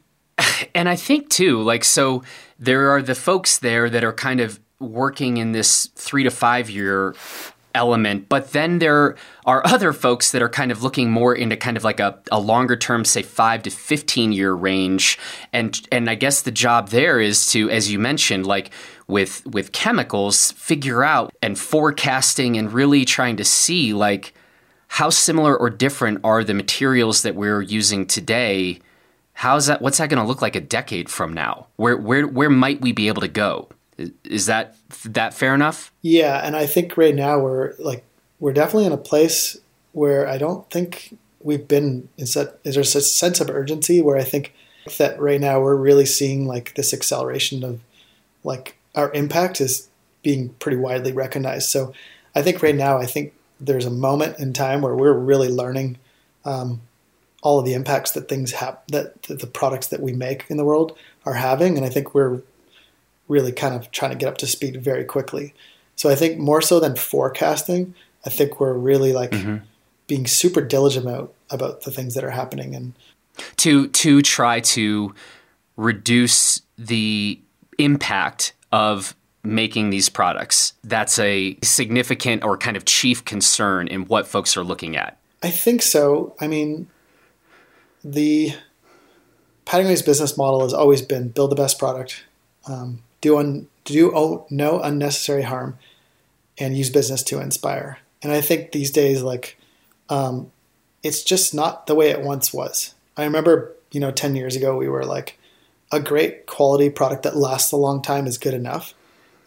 [0.75, 2.23] and I think too, like so
[2.59, 6.69] there are the folks there that are kind of working in this 3 to 5
[6.69, 7.15] year
[7.75, 8.27] element.
[8.29, 11.83] But then there are other folks that are kind of looking more into kind of
[11.83, 15.19] like a, a longer term, say five to 15 year range.
[15.53, 18.71] And, and I guess the job there is to, as you mentioned, like
[19.07, 24.33] with, with chemicals, figure out and forecasting and really trying to see like
[24.87, 28.79] how similar or different are the materials that we're using today.
[29.35, 29.81] How's that?
[29.81, 31.67] What's that going to look like a decade from now?
[31.75, 33.69] Where where where might we be able to go?
[34.23, 35.91] Is that that fair enough?
[36.01, 38.03] Yeah, and I think right now we're like
[38.39, 39.57] we're definitely in a place
[39.91, 42.07] where I don't think we've been.
[42.17, 44.53] Is that is there a sense of urgency where I think
[44.97, 47.81] that right now we're really seeing like this acceleration of
[48.43, 49.89] like our impact is
[50.23, 51.69] being pretty widely recognized.
[51.69, 51.93] So
[52.33, 55.97] I think right now I think there's a moment in time where we're really learning
[56.45, 56.81] um,
[57.45, 60.65] all of the impacts that things have that, the products that we make in the
[60.65, 62.41] world are having, and I think we're
[63.27, 65.53] really kind of trying to get up to speed very quickly.
[65.95, 67.93] So I think more so than forecasting,
[68.25, 69.57] I think we're really like mm-hmm.
[70.07, 72.93] being super diligent about about the things that are happening and
[73.57, 75.13] to to try to
[75.77, 77.39] reduce the
[77.77, 80.73] impact of making these products.
[80.83, 85.19] That's a significant or kind of chief concern in what folks are looking at.
[85.43, 86.35] I think so.
[86.39, 86.87] I mean,
[88.05, 88.53] the
[89.65, 92.23] Patagonia's business model has always been build the best product,
[92.67, 95.79] um, do un, do no unnecessary harm,
[96.57, 97.97] and use business to inspire.
[98.21, 99.57] And I think these days, like,
[100.09, 100.51] um,
[101.01, 102.93] it's just not the way it once was.
[103.17, 105.39] I remember, you know, ten years ago, we were like,
[105.91, 108.93] a great quality product that lasts a long time is good enough.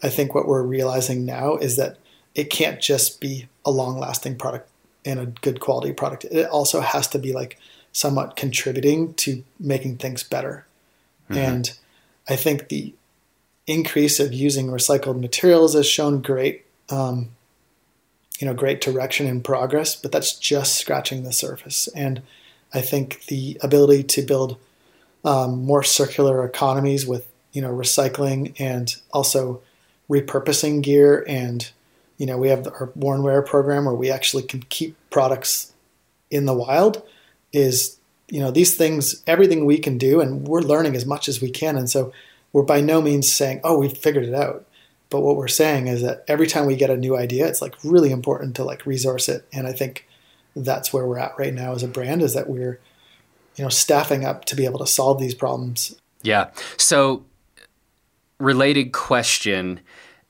[0.03, 1.97] I think what we're realizing now is that
[2.35, 4.69] it can't just be a long lasting product
[5.05, 6.25] and a good quality product.
[6.25, 7.57] It also has to be like
[7.91, 10.65] somewhat contributing to making things better.
[11.29, 11.37] Mm-hmm.
[11.37, 11.71] And
[12.27, 12.93] I think the
[13.67, 17.29] increase of using recycled materials has shown great, um,
[18.39, 21.87] you know, great direction and progress, but that's just scratching the surface.
[21.95, 22.21] And
[22.73, 24.57] I think the ability to build
[25.25, 29.61] um, more circular economies with, you know, recycling and also
[30.09, 31.71] repurposing gear and
[32.17, 35.71] you know we have our worn wear program where we actually can keep products
[36.31, 37.03] in the wild
[37.51, 41.41] is you know these things everything we can do and we're learning as much as
[41.41, 41.77] we can.
[41.77, 42.13] And so
[42.53, 44.65] we're by no means saying oh we've figured it out.
[45.09, 47.75] But what we're saying is that every time we get a new idea it's like
[47.83, 49.47] really important to like resource it.
[49.51, 50.07] And i think
[50.55, 52.79] that's where we're at right now as a brand is that we're
[53.55, 55.95] you know staffing up to be able to solve these problems.
[56.21, 56.51] Yeah.
[56.77, 57.25] So
[58.39, 59.81] related question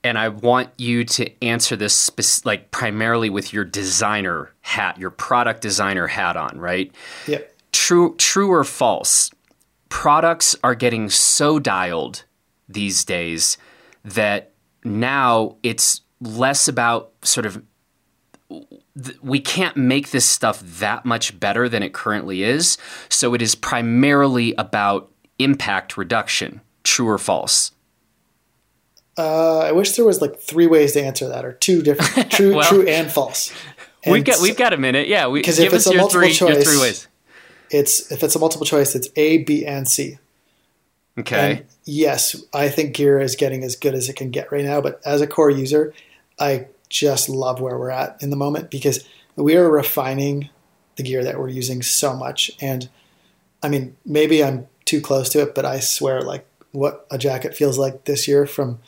[0.03, 5.09] and I want you to answer this spe- like primarily with your designer hat, your
[5.09, 6.93] product designer hat on, right?
[7.27, 7.39] Yeah.
[7.71, 9.31] True, true or false?
[9.89, 12.23] Products are getting so dialed
[12.67, 13.57] these days
[14.03, 17.61] that now it's less about sort of
[19.21, 22.77] we can't make this stuff that much better than it currently is.
[23.07, 26.61] So it is primarily about impact reduction.
[26.83, 27.71] True or false?
[29.19, 32.55] Uh, I wish there was like three ways to answer that, or two different, true,
[32.55, 33.51] well, true and false.
[34.05, 35.09] And we've got we've got a minute.
[35.09, 37.07] Yeah, because if it's a multiple three, choice, three ways.
[37.69, 40.19] It's if it's a multiple choice, it's A, B, and C.
[41.17, 41.51] Okay.
[41.51, 44.79] And yes, I think gear is getting as good as it can get right now.
[44.79, 45.93] But as a core user,
[46.39, 49.05] I just love where we're at in the moment because
[49.35, 50.49] we are refining
[50.95, 52.51] the gear that we're using so much.
[52.61, 52.87] And
[53.61, 57.53] I mean, maybe I'm too close to it, but I swear, like what a jacket
[57.53, 58.79] feels like this year from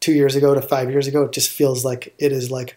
[0.00, 2.76] two years ago to five years ago, it just feels like it is like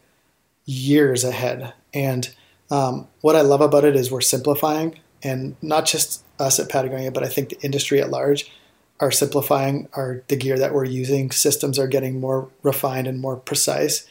[0.66, 1.74] years ahead.
[1.94, 2.34] And
[2.70, 7.12] um, what I love about it is we're simplifying, and not just us at Patagonia,
[7.12, 8.52] but I think the industry at large
[9.00, 11.32] are simplifying our the gear that we're using.
[11.32, 14.08] Systems are getting more refined and more precise,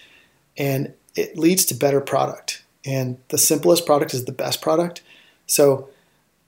[0.56, 2.62] and it leads to better product.
[2.84, 5.02] And the simplest product is the best product.
[5.46, 5.88] So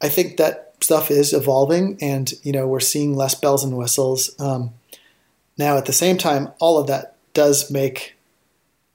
[0.02, 4.38] I think that stuff is evolving, and you know we're seeing less bells and whistles.
[4.40, 4.72] Um,
[5.56, 8.14] now, at the same time, all of that does make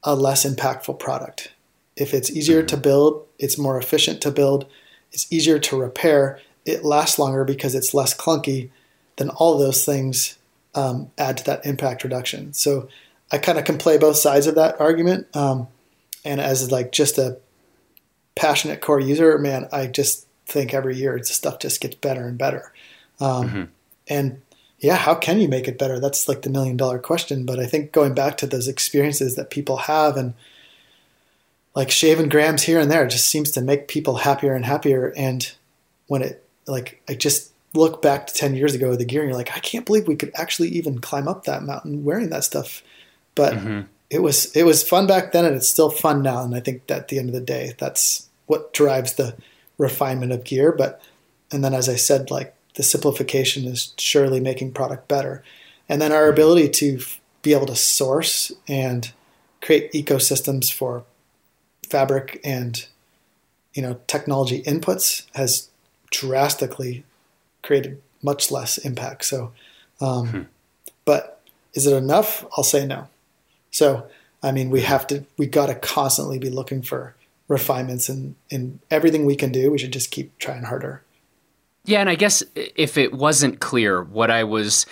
[0.03, 1.51] a less impactful product.
[1.95, 4.65] If it's easier to build, it's more efficient to build,
[5.11, 8.69] it's easier to repair, it lasts longer because it's less clunky,
[9.17, 10.37] then all those things
[10.75, 12.53] um, add to that impact reduction.
[12.53, 12.87] So
[13.31, 15.27] I kind of can play both sides of that argument.
[15.35, 15.67] Um,
[16.23, 17.37] and as like just a
[18.35, 22.71] passionate core user, man, I just think every year stuff just gets better and better.
[23.19, 23.63] Um, mm-hmm.
[24.07, 24.41] And
[24.79, 25.99] yeah, how can you make it better?
[25.99, 27.45] That's like the million dollar question.
[27.45, 30.33] But I think going back to those experiences that people have and
[31.75, 35.13] like shaving grams here and there just seems to make people happier and happier.
[35.17, 35.51] And
[36.07, 39.29] when it, like, I just look back to 10 years ago, with the gear, and
[39.29, 42.43] you're like, I can't believe we could actually even climb up that mountain wearing that
[42.45, 42.81] stuff.
[43.35, 43.81] But mm-hmm.
[44.09, 46.43] it was, it was fun back then and it's still fun now.
[46.43, 49.35] And I think that at the end of the day, that's what drives the
[49.77, 50.71] refinement of gear.
[50.71, 51.01] But,
[51.51, 55.43] and then as I said, like, the simplification is surely making product better.
[55.87, 56.99] And then our ability to
[57.41, 59.11] be able to source and
[59.61, 61.03] create ecosystems for
[61.89, 62.85] fabric and
[63.73, 65.69] you know technology inputs has
[66.11, 67.03] drastically
[67.61, 69.25] created much less impact.
[69.25, 69.51] So,
[70.01, 70.41] um, hmm.
[71.05, 71.41] but
[71.73, 72.45] is it enough?
[72.57, 73.07] I'll say no.
[73.71, 74.07] So,
[74.41, 77.15] I mean, we have to, we got to constantly be looking for
[77.47, 79.71] refinements and in everything we can do.
[79.71, 81.03] We should just keep trying harder.
[81.89, 84.85] Yeah, and I guess if it wasn't clear, what I was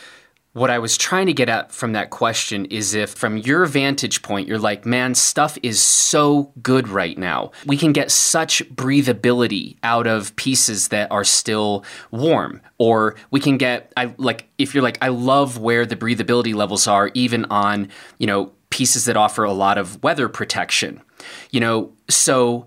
[0.54, 4.24] what I was trying to get at from that question is if from your vantage
[4.24, 7.52] point you're like, man, stuff is so good right now.
[7.68, 13.58] We can get such breathability out of pieces that are still warm or we can
[13.58, 17.90] get I like if you're like I love where the breathability levels are even on,
[18.18, 21.00] you know, pieces that offer a lot of weather protection.
[21.52, 22.66] You know, so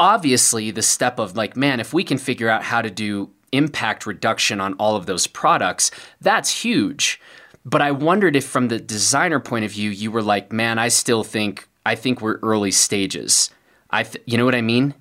[0.00, 4.06] obviously the step of like, man, if we can figure out how to do impact
[4.06, 5.90] reduction on all of those products,
[6.20, 7.20] that's huge.
[7.64, 10.88] But I wondered if from the designer point of view, you were like, man, I
[10.88, 13.50] still think I think we're early stages.
[13.90, 14.94] I th- you know what I mean?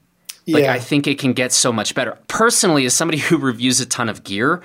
[0.48, 2.18] Like I think it can get so much better.
[2.28, 4.62] Personally, as somebody who reviews a ton of gear,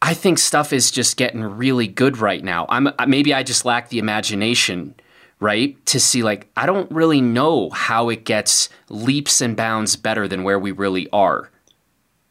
[0.00, 2.66] I think stuff is just getting really good right now.
[2.68, 4.94] I'm maybe I just lack the imagination,
[5.40, 5.84] right?
[5.86, 10.42] To see like I don't really know how it gets leaps and bounds better than
[10.42, 11.50] where we really are.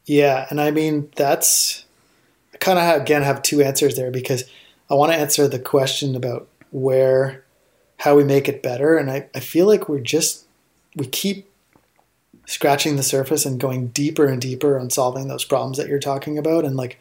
[0.06, 1.86] Yeah, and I mean that's
[2.54, 4.44] I kind of again have two answers there because
[4.90, 7.44] I want to answer the question about where
[7.98, 10.46] how we make it better, and I, I feel like we're just
[10.96, 11.50] we keep
[12.46, 16.38] scratching the surface and going deeper and deeper on solving those problems that you're talking
[16.38, 16.66] about.
[16.66, 17.00] And like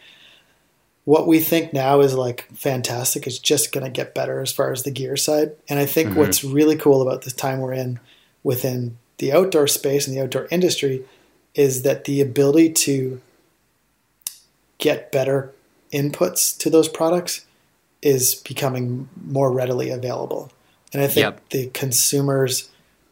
[1.04, 4.72] what we think now is like fantastic is just going to get better as far
[4.72, 5.52] as the gear side.
[5.68, 6.20] And I think mm-hmm.
[6.20, 7.98] what's really cool about this time we're in
[8.42, 11.04] within the outdoor space and the outdoor industry
[11.54, 13.20] is that the ability to
[14.78, 15.52] get better
[15.92, 17.44] inputs to those products
[18.00, 20.50] is becoming more readily available.
[20.92, 21.48] And I think yep.
[21.50, 22.70] the consumers'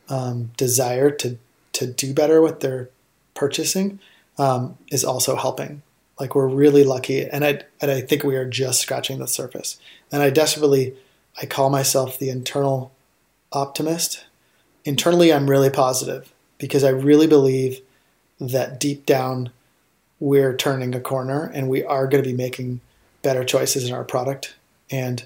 [0.08, 1.38] um, desire to
[1.72, 2.90] to do better with their
[3.34, 4.00] purchasing
[4.36, 5.82] um, is also helping.
[6.18, 9.78] Like we're really lucky, and I and I think we are just scratching the surface.
[10.12, 10.96] And I desperately,
[11.40, 12.92] I call myself the internal
[13.52, 14.26] optimist.
[14.84, 17.80] Internally, I'm really positive because I really believe
[18.40, 19.50] that deep down
[20.20, 22.80] we're turning a corner and we are going to be making
[23.22, 24.54] better choices in our product.
[24.90, 25.24] And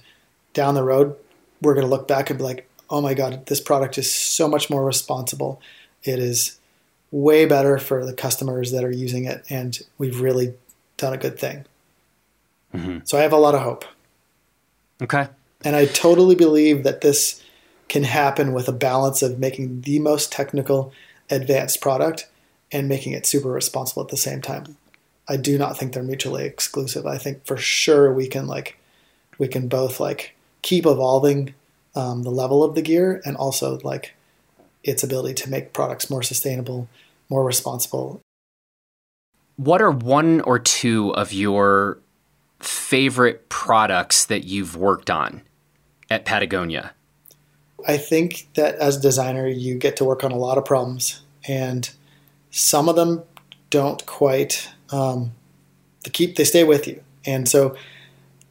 [0.52, 1.16] down the road,
[1.60, 4.48] we're going to look back and be like, oh my God, this product is so
[4.48, 5.60] much more responsible.
[6.04, 6.58] It is
[7.10, 9.44] way better for the customers that are using it.
[9.50, 10.54] And we've really
[10.96, 11.64] done a good thing.
[12.72, 12.98] Mm-hmm.
[13.04, 13.84] So I have a lot of hope.
[15.02, 15.28] Okay.
[15.64, 17.42] And I totally believe that this
[17.88, 20.92] can happen with a balance of making the most technical,
[21.30, 22.28] advanced product
[22.74, 24.76] and making it super responsible at the same time.
[25.28, 27.06] I do not think they're mutually exclusive.
[27.06, 28.76] I think for sure we can like
[29.38, 31.54] we can both like keep evolving
[31.94, 34.14] um, the level of the gear and also like
[34.82, 36.88] its ability to make products more sustainable,
[37.30, 38.20] more responsible.
[39.56, 41.98] What are one or two of your
[42.58, 45.42] favorite products that you've worked on
[46.10, 46.92] at Patagonia?
[47.86, 51.20] I think that as a designer, you get to work on a lot of problems,
[51.46, 51.88] and
[52.54, 53.20] some of them
[53.68, 55.32] don't quite um,
[56.04, 57.02] to keep they stay with you.
[57.26, 57.76] And so,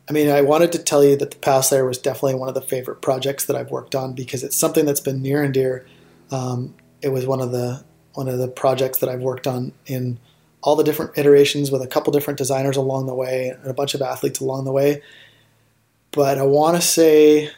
[0.09, 2.61] I mean, I wanted to tell you that the PowSlayer was definitely one of the
[2.61, 5.85] favorite projects that I've worked on because it's something that's been near and dear.
[6.31, 7.81] Um, it was one of the
[8.13, 10.19] one of the projects that I've worked on in
[10.61, 13.93] all the different iterations with a couple different designers along the way and a bunch
[13.93, 15.01] of athletes along the way.
[16.11, 17.51] But I want to say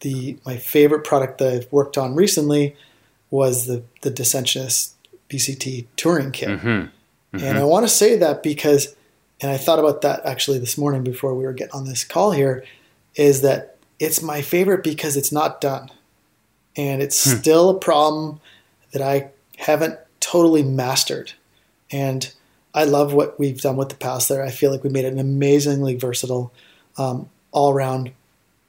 [0.00, 2.76] the my favorite product that I've worked on recently
[3.30, 4.94] was the the Descensionist
[5.34, 6.48] BCT touring kit.
[6.48, 6.68] Mm-hmm.
[6.68, 7.44] Mm-hmm.
[7.44, 8.94] And I want to say that because,
[9.40, 12.30] and I thought about that actually this morning before we were getting on this call
[12.30, 12.64] here,
[13.16, 15.90] is that it's my favorite because it's not done.
[16.76, 17.38] And it's hmm.
[17.38, 18.40] still a problem
[18.92, 21.32] that I haven't totally mastered.
[21.90, 22.32] And
[22.74, 24.42] I love what we've done with the Past there.
[24.42, 26.52] I feel like we made an amazingly versatile,
[26.98, 28.12] um, all around,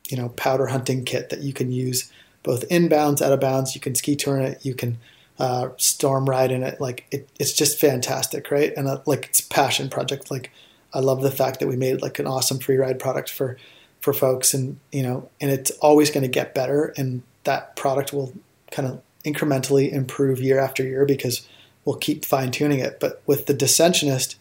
[0.10, 2.12] you know, powder hunting kit that you can use
[2.44, 3.74] both inbounds, out of bounds.
[3.74, 4.64] You can ski tour in it.
[4.64, 5.00] You can
[5.40, 6.80] uh, storm ride in it.
[6.80, 8.74] Like it, it's just fantastic, right?
[8.76, 10.32] And uh, like it's passion project.
[10.32, 10.52] Like
[10.94, 13.58] I love the fact that we made like an awesome free ride product for
[14.00, 18.14] for folks, and you know, and it's always going to get better, and that product
[18.14, 18.34] will
[18.72, 21.48] kind of incrementally improve year after year because
[21.84, 23.00] we'll keep fine tuning it.
[23.00, 24.36] But with the Descensionist,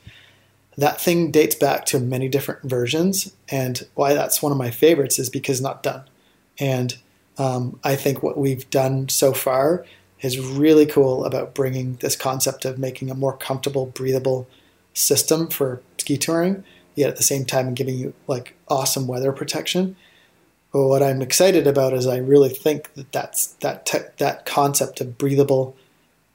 [0.77, 5.19] that thing dates back to many different versions, and why that's one of my favorites
[5.19, 6.05] is because not done.
[6.59, 6.97] And
[7.37, 9.85] um, I think what we've done so far
[10.25, 14.49] is really cool about bringing this concept of making a more comfortable, breathable
[14.95, 16.65] system for ski touring,
[16.95, 19.97] yet at the same time giving you like awesome weather protection.
[20.73, 25.01] But what I'm excited about is I really think that that's that te- that concept
[25.01, 25.77] of breathable,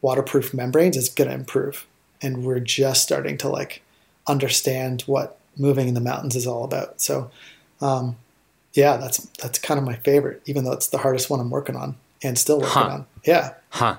[0.01, 1.85] waterproof membranes is going to improve,
[2.21, 3.81] and we're just starting to like
[4.27, 7.01] understand what moving in the mountains is all about.
[7.01, 7.31] So,
[7.81, 8.15] um,
[8.73, 11.75] yeah, that's that's kind of my favorite, even though it's the hardest one I'm working
[11.75, 12.89] on and still working huh.
[12.89, 13.05] on.
[13.25, 13.53] Yeah.
[13.69, 13.97] Huh.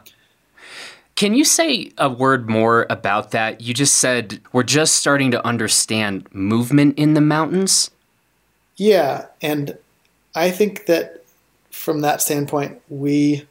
[1.15, 3.61] Can you say a word more about that?
[3.61, 7.91] You just said we're just starting to understand movement in the mountains.
[8.77, 9.77] Yeah, and
[10.35, 11.25] I think that
[11.71, 13.47] from that standpoint, we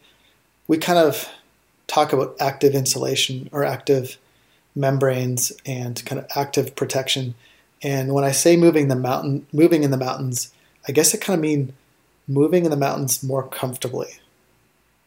[0.68, 1.30] we kind of
[1.86, 4.18] talk about active insulation or active
[4.76, 7.36] membranes and kind of active protection.
[7.82, 10.52] And when I say moving the mountain, moving in the mountains,
[10.88, 11.74] I guess it kind of mean
[12.28, 14.20] moving in the mountains more comfortably.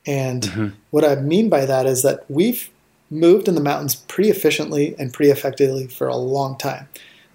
[0.07, 0.69] And mm-hmm.
[0.91, 2.71] what I mean by that is that we've
[3.11, 6.89] moved in the mountains pretty efficiently and pretty effectively for a long time.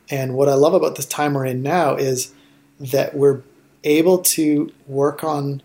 [0.09, 2.33] And what I love about this time we're in now is
[2.79, 3.41] that we're
[3.83, 5.61] able to work on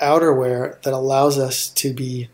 [0.00, 2.28] outerwear that allows us to be,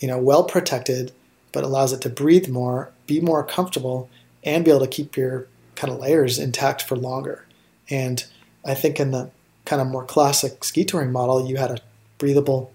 [0.00, 1.12] you know, well protected,
[1.52, 4.10] but allows it to breathe more, be more comfortable,
[4.44, 7.46] and be able to keep your kind of layers intact for longer.
[7.88, 8.24] And
[8.64, 9.30] I think in the
[9.64, 11.78] kind of more classic ski touring model, you had a
[12.18, 12.72] breathable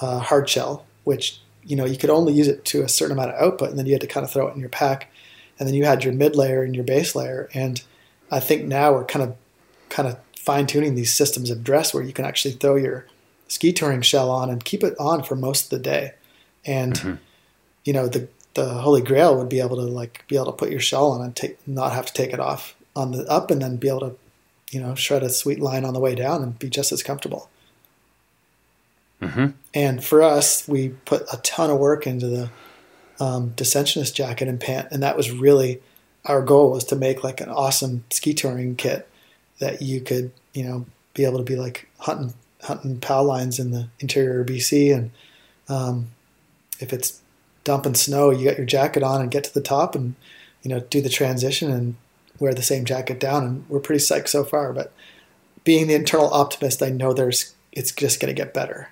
[0.00, 3.30] uh, hard shell, which you know you could only use it to a certain amount
[3.30, 5.10] of output, and then you had to kind of throw it in your pack,
[5.58, 7.48] and then you had your mid layer and your base layer.
[7.54, 7.82] And
[8.30, 9.36] I think now we're kind of
[9.88, 13.06] kind of fine tuning these systems of dress where you can actually throw your
[13.48, 16.14] ski touring shell on and keep it on for most of the day.
[16.64, 17.14] And mm-hmm.
[17.84, 20.70] you know, the the holy grail would be able to like be able to put
[20.70, 23.60] your shell on and take not have to take it off on the up and
[23.60, 24.16] then be able to,
[24.70, 27.50] you know, shred a sweet line on the way down and be just as comfortable.
[29.20, 29.46] Mm-hmm.
[29.74, 32.50] And for us, we put a ton of work into the
[33.18, 35.80] um, Descensionist jacket and pant, and that was really
[36.26, 39.08] our goal was to make like an awesome ski touring kit
[39.58, 43.70] that you could, you know, be able to be like hunting hunting pow lines in
[43.70, 45.10] the interior of BC, and
[45.68, 46.08] um,
[46.80, 47.20] if it's
[47.64, 50.14] dumping snow, you got your jacket on and get to the top, and
[50.62, 51.96] you know, do the transition and
[52.38, 54.72] wear the same jacket down, and we're pretty psyched so far.
[54.72, 54.92] But
[55.64, 58.90] being the internal optimist, I know there's it's just going to get better.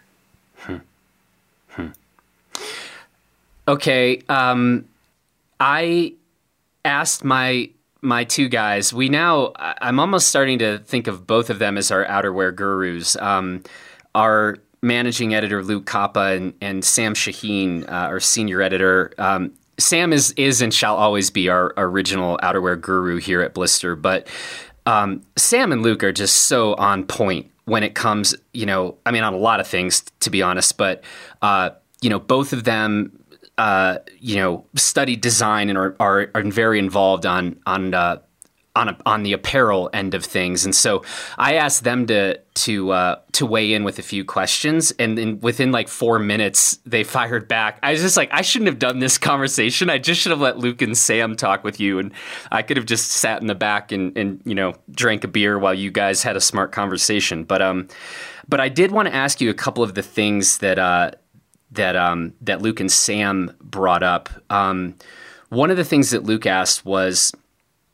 [0.57, 0.77] Hmm.
[1.69, 1.89] Hmm.
[3.67, 4.87] Okay, um,
[5.59, 6.15] I
[6.85, 7.71] asked my
[8.03, 8.93] my two guys.
[8.93, 13.17] We now I'm almost starting to think of both of them as our outerwear gurus.
[13.17, 13.63] Um,
[14.15, 19.13] our managing editor Luke Koppa and, and Sam Shaheen, uh, our senior editor.
[19.19, 23.97] Um, Sam is is and shall always be our, original outerwear guru here at Blister,
[23.97, 24.29] but
[24.87, 29.11] um, Sam and Luke are just so on point when it comes, you know, I
[29.11, 31.03] mean, on a lot of things, to be honest, but
[31.41, 31.71] uh,
[32.03, 33.19] you know, both of them
[33.59, 38.19] uh, you know, study design and are, are, are very involved on on uh,
[38.77, 40.65] on a, on the apparel end of things.
[40.65, 41.05] And so
[41.39, 45.41] I asked them to to uh, to weigh in with a few questions, and then
[45.41, 47.79] within like four minutes, they fired back.
[47.83, 49.91] I was just like, I shouldn't have done this conversation.
[49.91, 52.13] I just should have let Luke and Sam talk with you, and
[52.51, 55.59] I could have just sat in the back and and you know drank a beer
[55.59, 57.45] while you guys had a smart conversation.
[57.45, 57.89] But um,
[58.49, 61.13] but I did want to ask you a couple of the things that uh
[61.75, 64.29] that um, that Luke and Sam brought up.
[64.51, 64.95] Um,
[65.49, 67.33] one of the things that Luke asked was,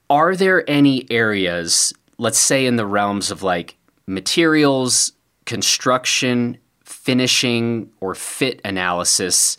[0.08, 3.76] "Are there any areas, let's say in the realms of like
[4.06, 5.12] materials,
[5.44, 9.56] construction, finishing, or fit analysis,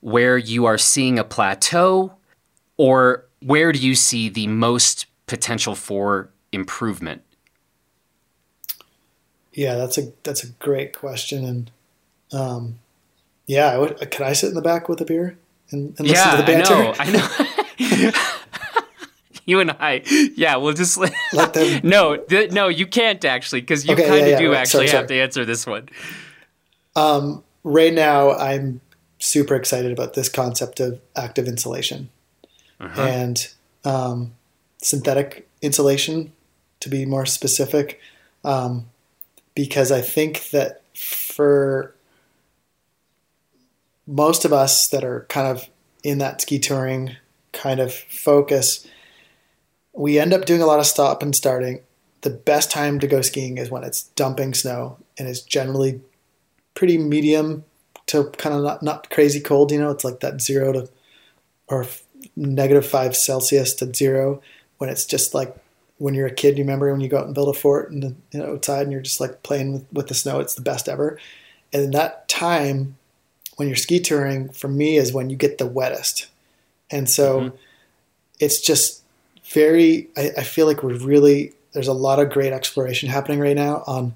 [0.00, 2.14] where you are seeing a plateau,
[2.76, 7.22] or where do you see the most potential for improvement?"
[9.52, 11.70] Yeah, that's a that's a great question, and
[12.32, 12.80] um,
[13.46, 15.38] yeah, I would, can I sit in the back with a beer
[15.70, 16.74] and, and listen yeah, to the banter?
[16.98, 17.28] I know.
[17.78, 18.10] I know.
[19.46, 20.02] you and I,
[20.36, 21.80] yeah, we'll just let them.
[21.84, 24.58] no, th- no, you can't actually because you okay, kind of yeah, yeah, do right.
[24.58, 25.18] actually sorry, have sorry.
[25.18, 25.88] to answer this one.
[26.96, 28.80] Um, right now, I'm
[29.18, 32.10] super excited about this concept of active insulation
[32.80, 33.02] uh-huh.
[33.02, 33.48] and
[33.84, 34.32] um,
[34.78, 36.32] synthetic insulation,
[36.80, 38.00] to be more specific,
[38.44, 38.86] um,
[39.54, 41.93] because I think that for
[44.06, 45.68] most of us that are kind of
[46.02, 47.16] in that ski touring
[47.52, 48.86] kind of focus,
[49.92, 51.80] we end up doing a lot of stop and starting.
[52.22, 56.00] The best time to go skiing is when it's dumping snow and it's generally
[56.74, 57.64] pretty medium
[58.06, 59.72] to kind of not, not crazy cold.
[59.72, 60.88] You know, it's like that zero to
[61.68, 61.86] or
[62.36, 64.42] negative five Celsius to zero
[64.78, 65.54] when it's just like
[65.98, 66.58] when you're a kid.
[66.58, 68.92] You remember when you go out and build a fort and you know outside and
[68.92, 70.40] you're just like playing with, with the snow.
[70.40, 71.18] It's the best ever.
[71.72, 72.96] And that time
[73.56, 76.26] when you're ski touring, for me, is when you get the wettest.
[76.90, 77.56] And so mm-hmm.
[78.40, 79.02] it's just
[79.52, 83.56] very, I, I, feel like we're really, there's a lot of great exploration happening right
[83.56, 84.14] now on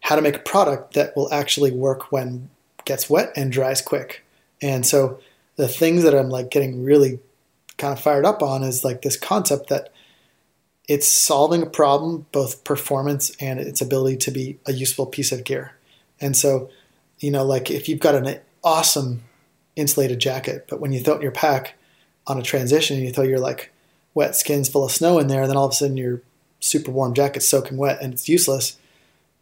[0.00, 2.48] how to make a product that will actually work when
[2.84, 4.24] gets wet and dries quick.
[4.62, 5.18] And so
[5.56, 7.18] the things that I'm like getting really
[7.78, 9.92] kind of fired up on is like this concept that
[10.88, 15.44] it's solving a problem, both performance and its ability to be a useful piece of
[15.44, 15.74] gear.
[16.20, 16.70] And so,
[17.18, 19.22] you know, like if you've got an awesome
[19.76, 21.74] insulated jacket, but when you throw it in your pack
[22.26, 23.72] on a transition and you throw your like
[24.12, 26.20] wet skins full of snow in there, and then all of a sudden your
[26.58, 28.76] super warm jacket's soaking wet and it's useless.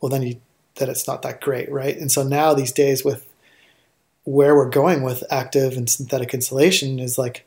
[0.01, 0.41] Well, then you
[0.75, 1.97] that it's not that great, right?
[1.97, 3.27] And so now these days with
[4.25, 7.47] where we're going with active and synthetic insulation is like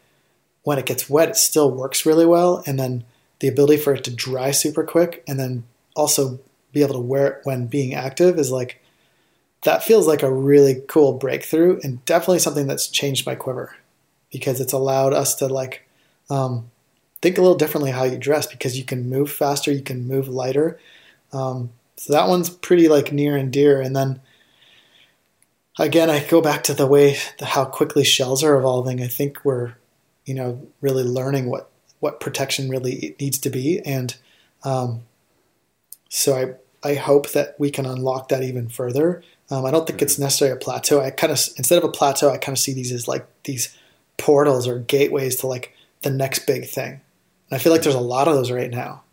[0.63, 3.03] when it gets wet, it still works really well, and then
[3.39, 5.63] the ability for it to dry super quick, and then
[5.95, 6.39] also
[6.71, 8.81] be able to wear it when being active is like
[9.67, 13.75] that feels like a really cool breakthrough and definitely something that's changed my quiver
[14.31, 15.85] because it's allowed us to like
[16.29, 16.71] um,
[17.21, 20.29] think a little differently how you dress because you can move faster, you can move
[20.29, 20.79] lighter.
[21.33, 23.81] Um, so that one's pretty like near and dear.
[23.81, 24.21] And then
[25.77, 29.03] again, I go back to the way the, how quickly shells are evolving.
[29.03, 29.73] I think we're
[30.23, 34.15] you know really learning what what protection really needs to be, and
[34.63, 35.01] um,
[36.07, 40.01] so I I hope that we can unlock that even further um, I don't think
[40.01, 41.01] it's necessarily a plateau.
[41.01, 43.75] I kind of instead of a plateau, I kind of see these as like these
[44.17, 47.01] portals or gateways to like the next big thing.
[47.49, 49.03] And I feel like there's a lot of those right now,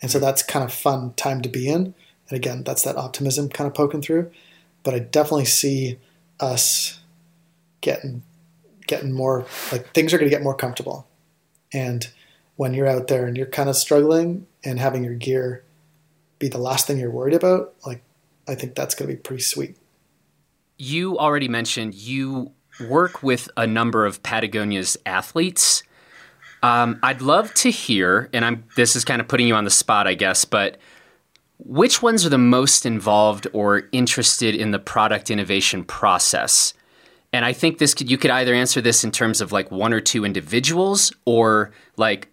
[0.00, 1.94] and so that's kind of fun time to be in.
[2.28, 4.30] And again, that's that optimism kind of poking through.
[4.84, 5.98] But I definitely see
[6.40, 7.00] us
[7.80, 8.22] getting
[8.86, 11.06] getting more like things are going to get more comfortable.
[11.72, 12.08] And
[12.56, 15.64] when you're out there and you're kind of struggling and having your gear
[16.38, 18.02] be the last thing you're worried about, like
[18.46, 19.76] I think that's going to be pretty sweet.
[20.78, 25.82] You already mentioned you work with a number of Patagonia's athletes.
[26.62, 29.70] Um, I'd love to hear, and I'm this is kind of putting you on the
[29.70, 30.78] spot, I guess, but
[31.58, 36.74] which ones are the most involved or interested in the product innovation process?
[37.32, 39.92] And I think this could you could either answer this in terms of like one
[39.92, 42.28] or two individuals or like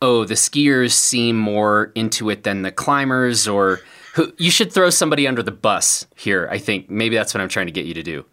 [0.00, 3.80] oh the skiers seem more into it than the climbers or
[4.14, 6.48] who, you should throw somebody under the bus here.
[6.50, 8.24] I think maybe that's what I'm trying to get you to do.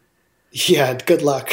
[0.51, 1.51] Yeah, good luck.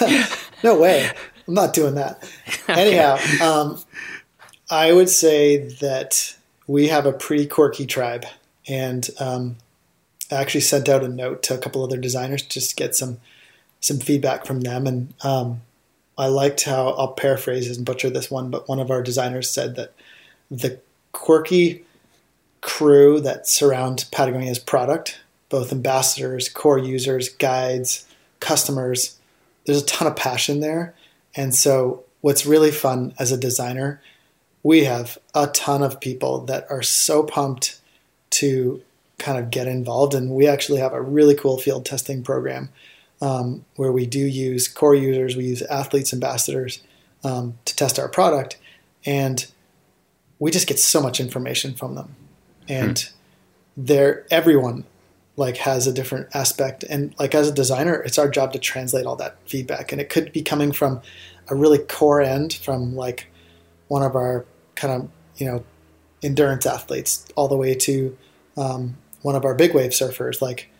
[0.64, 1.10] no way.
[1.46, 2.28] I'm not doing that.
[2.68, 3.82] Anyhow, um,
[4.70, 6.36] I would say that
[6.66, 8.26] we have a pretty quirky tribe,
[8.68, 9.56] and um,
[10.30, 13.18] I actually sent out a note to a couple other designers just to get some
[13.80, 14.86] some feedback from them.
[14.86, 15.62] And um,
[16.18, 19.74] I liked how I'll paraphrase and butcher this one, but one of our designers said
[19.76, 19.94] that
[20.50, 20.78] the
[21.12, 21.84] quirky
[22.60, 28.06] crew that surround Patagonia's product, both ambassadors, core users, guides,
[28.40, 29.18] customers,
[29.64, 30.94] there's a ton of passion there.
[31.34, 34.02] And so, what's really fun as a designer,
[34.62, 37.80] we have a ton of people that are so pumped
[38.30, 38.82] to
[39.18, 40.14] kind of get involved.
[40.14, 42.70] And we actually have a really cool field testing program
[43.22, 46.82] um, where we do use core users, we use athletes, ambassadors
[47.22, 48.58] um, to test our product.
[49.04, 49.46] And
[50.38, 52.16] we just get so much information from them.
[52.70, 53.08] And
[53.76, 54.84] they're, everyone
[55.36, 56.84] like has a different aspect.
[56.84, 59.92] And like as a designer it's our job to translate all that feedback.
[59.92, 61.00] And it could be coming from
[61.48, 63.26] a really core end from like
[63.88, 64.44] one of our
[64.74, 65.64] kind of you know
[66.22, 68.16] endurance athletes all the way to
[68.56, 70.42] um, one of our big wave surfers.
[70.42, 70.70] Like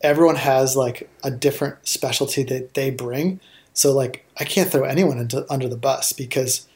[0.00, 3.40] everyone has like a different specialty that they bring.
[3.72, 6.66] So like i can't throw anyone into under the bus because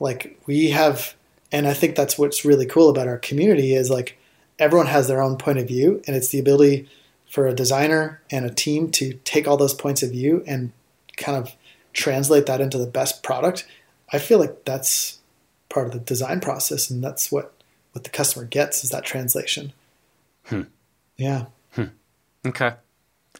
[0.00, 1.14] like we have
[1.50, 4.18] and i think that's what's really cool about our community is like
[4.58, 6.88] everyone has their own point of view, and it's the ability
[7.30, 10.72] for a designer and a team to take all those points of view and
[11.16, 11.54] kind of
[11.92, 13.66] translate that into the best product.
[14.12, 15.18] I feel like that's
[15.68, 17.54] part of the design process, and that's what
[17.92, 19.72] what the customer gets is that translation.
[20.44, 20.62] Hmm.
[21.16, 21.46] Yeah.
[21.72, 21.84] Hmm.
[22.46, 22.72] Okay.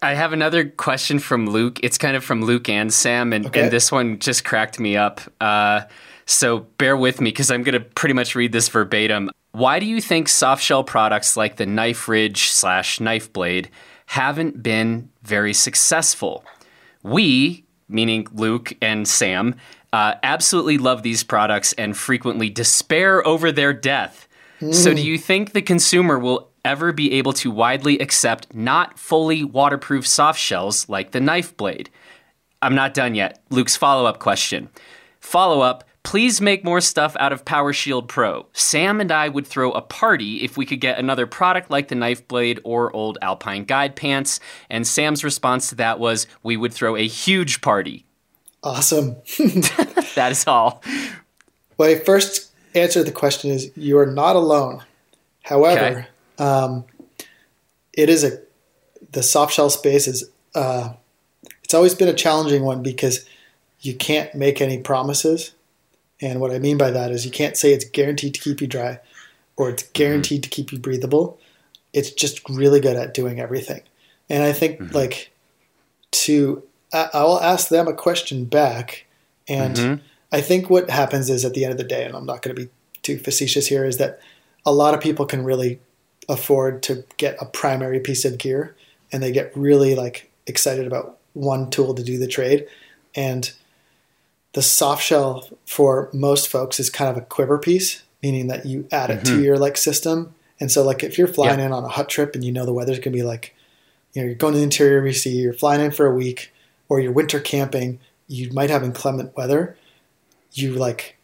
[0.01, 1.81] I have another question from Luke.
[1.83, 3.63] It's kind of from Luke and Sam, and, okay.
[3.63, 5.21] and this one just cracked me up.
[5.41, 5.83] Uh,
[6.27, 9.31] so bear with me because I'm going to pretty much read this verbatim.
[9.53, 13.71] Why do you think soft shell products like the Knife Ridge slash Knife Blade
[14.07, 16.45] haven't been very successful?
[17.03, 19.55] We, meaning Luke and Sam,
[19.93, 24.27] uh, absolutely love these products and frequently despair over their death.
[24.61, 24.75] Mm.
[24.75, 29.45] So, do you think the consumer will ever be able to widely accept not fully
[29.45, 31.91] waterproof soft shells like the knife blade?
[32.63, 33.43] I'm not done yet.
[33.51, 34.71] Luke's follow up question.
[35.21, 38.47] Follow up Please make more stuff out of PowerShield Pro.
[38.53, 41.95] Sam and I would throw a party if we could get another product like the
[41.95, 44.41] knife blade or old Alpine guide pants.
[44.69, 48.05] And Sam's response to that was, we would throw a huge party.
[48.63, 49.17] Awesome.
[50.17, 50.83] that is all.
[51.79, 54.83] My first answer to the question is you are not alone.
[55.43, 56.07] However,
[56.39, 56.45] okay.
[56.45, 56.85] um,
[57.93, 58.41] it is a
[59.11, 60.93] the soft shell space is uh,
[61.65, 63.27] it's always been a challenging one because
[63.81, 65.53] you can't make any promises
[66.23, 68.67] and what I mean by that is you can't say it's guaranteed to keep you
[68.67, 69.01] dry
[69.57, 69.93] or it's mm-hmm.
[69.93, 71.39] guaranteed to keep you breathable.
[71.93, 73.83] It's just really good at doing everything.
[74.31, 74.95] And I think mm-hmm.
[74.95, 75.31] like
[76.13, 76.63] to
[76.93, 79.07] I, will ask them a question back
[79.49, 80.05] and mm-hmm.
[80.33, 82.57] I think what happens is at the end of the day, and I'm not going
[82.57, 82.71] to be
[83.03, 84.19] too facetious here, is that
[84.65, 85.79] a lot of people can really
[86.29, 88.75] afford to get a primary piece of gear
[89.11, 92.67] and they get really like excited about one tool to do the trade.
[93.15, 93.53] And
[94.53, 98.87] the soft shell for most folks is kind of a quiver piece, meaning that you
[98.93, 99.37] add it mm-hmm.
[99.37, 100.35] to your like system.
[100.61, 101.67] And so like if you're flying yeah.
[101.67, 103.55] in on a hut trip and you know the weather's gonna be like,
[104.13, 106.53] you know, you're going to the interior of BC, you're flying in for a week,
[106.89, 107.99] or you're winter camping,
[108.29, 109.77] you might have inclement weather.
[110.53, 111.17] You like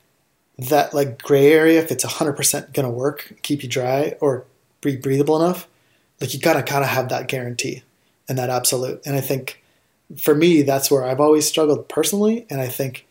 [0.59, 4.45] that like gray area if it's 100% gonna work, keep you dry or
[4.81, 5.69] be breathable enough.
[6.21, 7.83] Like you gotta kind of have that guarantee
[8.29, 9.03] and that absolute.
[9.05, 9.63] And I think
[10.17, 12.47] for me, that's where I've always struggled personally.
[12.49, 13.07] And I think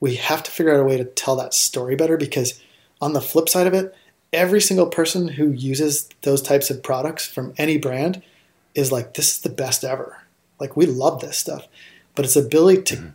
[0.00, 2.60] we have to figure out a way to tell that story better because
[3.00, 3.94] on the flip side of it,
[4.32, 8.22] every single person who uses those types of products from any brand
[8.74, 10.22] is like, this is the best ever.
[10.58, 11.66] Like, we love this stuff.
[12.14, 13.08] But it's ability to mm-hmm.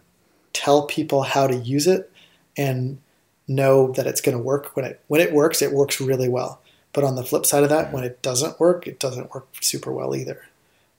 [0.54, 2.12] tell people how to use it
[2.58, 3.00] and
[3.48, 4.76] know that it's going to work.
[4.76, 6.62] When it, when it works, it works really well.
[6.94, 9.92] But on the flip side of that, when it doesn't work, it doesn't work super
[9.92, 10.46] well either.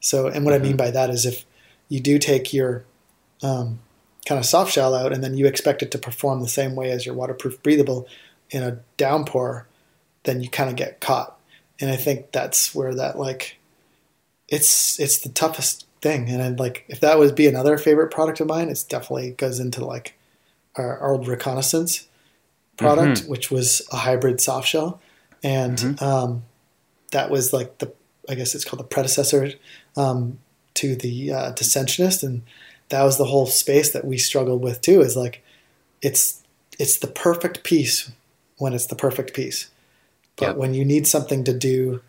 [0.00, 0.62] So, and what mm-hmm.
[0.62, 0.76] I mean mm-hmm.
[0.76, 1.44] by that is if
[1.88, 2.84] you do take your
[3.42, 3.80] um,
[4.26, 6.90] kind of soft shell out, and then you expect it to perform the same way
[6.90, 8.06] as your waterproof breathable
[8.50, 9.66] in a downpour,
[10.24, 11.38] then you kind of get caught.
[11.80, 13.58] And I think that's where that like,
[14.48, 16.28] it's it's the toughest thing.
[16.28, 19.60] And I'd like if that would be another favorite product of mine, it's definitely goes
[19.60, 20.18] into like
[20.76, 22.08] our, our old reconnaissance
[22.76, 23.30] product, mm-hmm.
[23.30, 25.00] which was a hybrid soft shell,
[25.42, 26.04] and mm-hmm.
[26.04, 26.44] um,
[27.12, 27.92] that was like the
[28.28, 29.52] I guess it's called the predecessor
[29.96, 30.38] um,
[30.74, 32.42] to the uh, Descensionist, and
[32.88, 35.00] that was the whole space that we struggled with too.
[35.00, 35.42] Is like
[36.02, 36.42] it's
[36.78, 38.10] it's the perfect piece
[38.58, 39.70] when it's the perfect piece,
[40.36, 40.56] but yep.
[40.56, 42.00] when you need something to do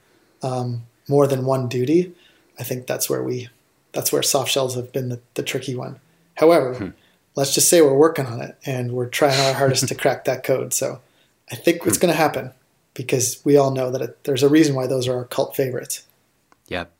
[0.41, 2.13] um, more than one duty,
[2.59, 3.49] I think that's where we
[3.93, 5.99] that's where soft shells have been the, the tricky one.
[6.35, 6.89] However, hmm.
[7.35, 10.43] let's just say we're working on it and we're trying our hardest to crack that
[10.43, 10.73] code.
[10.73, 11.01] So
[11.51, 11.89] I think hmm.
[11.89, 12.51] it's going to happen
[12.93, 16.05] because we all know that it, there's a reason why those are our cult favorites.
[16.67, 16.91] Yep.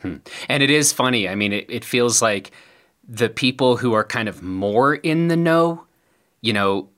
[0.00, 0.16] Hmm.
[0.48, 1.28] And it is funny.
[1.28, 2.50] I mean, it, it feels like
[3.08, 5.86] the people who are kind of more in the know,
[6.40, 6.88] you know,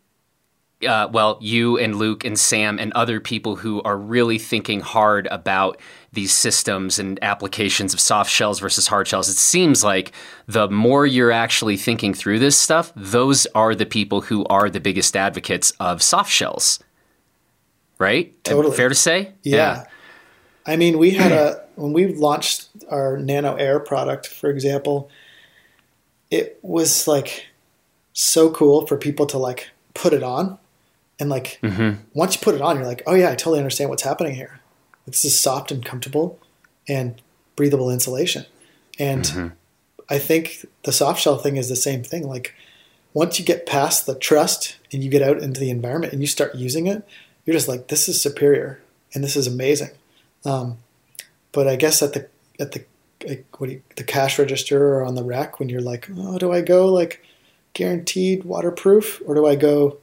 [0.86, 5.26] uh, well, you and Luke and Sam and other people who are really thinking hard
[5.28, 5.80] about
[6.12, 9.28] these systems and applications of soft shells versus hard shells.
[9.28, 10.12] It seems like
[10.46, 14.80] the more you're actually thinking through this stuff, those are the people who are the
[14.80, 16.78] biggest advocates of soft shells.
[17.98, 18.32] Right?
[18.44, 18.76] Totally.
[18.76, 19.32] Fair to say?
[19.42, 19.56] Yeah.
[19.56, 19.84] yeah.
[20.66, 25.10] I mean, we had a, when we launched our Nano Air product, for example,
[26.30, 27.46] it was like
[28.12, 30.58] so cool for people to like put it on
[31.18, 32.00] and like mm-hmm.
[32.14, 34.60] once you put it on, you're like, oh yeah, I totally understand what's happening here.
[35.06, 36.38] This is soft and comfortable
[36.88, 37.20] and
[37.54, 38.44] breathable insulation.
[38.98, 39.48] And mm-hmm.
[40.10, 42.26] I think the soft shell thing is the same thing.
[42.26, 42.54] Like
[43.14, 46.26] once you get past the trust and you get out into the environment and you
[46.26, 47.06] start using it,
[47.44, 48.80] you're just like, this is superior
[49.14, 49.90] and this is amazing.
[50.44, 50.78] Um,
[51.52, 52.28] but I guess at the
[52.60, 52.84] at the
[53.26, 56.52] like, what you, the cash register or on the rack when you're like, oh, do
[56.52, 57.24] I go like
[57.74, 59.98] guaranteed waterproof or do I go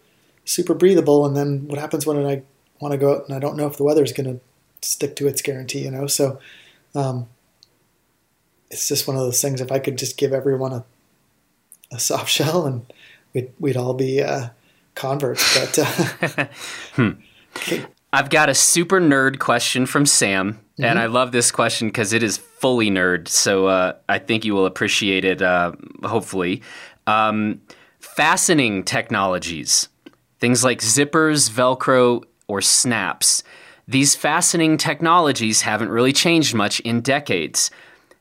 [0.46, 1.26] super breathable.
[1.26, 2.44] And then what happens when I
[2.80, 4.40] want to go out and I don't know if the weather is going to
[4.88, 6.08] stick to its guarantee, you know?
[6.08, 6.40] So,
[6.96, 7.28] um,
[8.70, 9.62] it's just one of those things.
[9.62, 10.86] If I could just give everyone a,
[11.92, 12.86] a soft shell and
[13.34, 14.50] we'd, we'd all be, uh,
[14.96, 16.46] converts, but, uh,
[16.94, 17.84] hmm.
[18.14, 20.84] I've got a super nerd question from Sam, mm-hmm.
[20.84, 23.28] and I love this question because it is fully nerd.
[23.28, 25.42] So uh, I think you will appreciate it.
[25.42, 26.62] Uh, hopefully,
[27.08, 27.62] um,
[28.00, 29.90] fastening technologies.
[30.40, 33.44] Things like zippers, Velcro, or snaps.
[33.88, 37.72] These fastening technologies haven't really changed much in decades.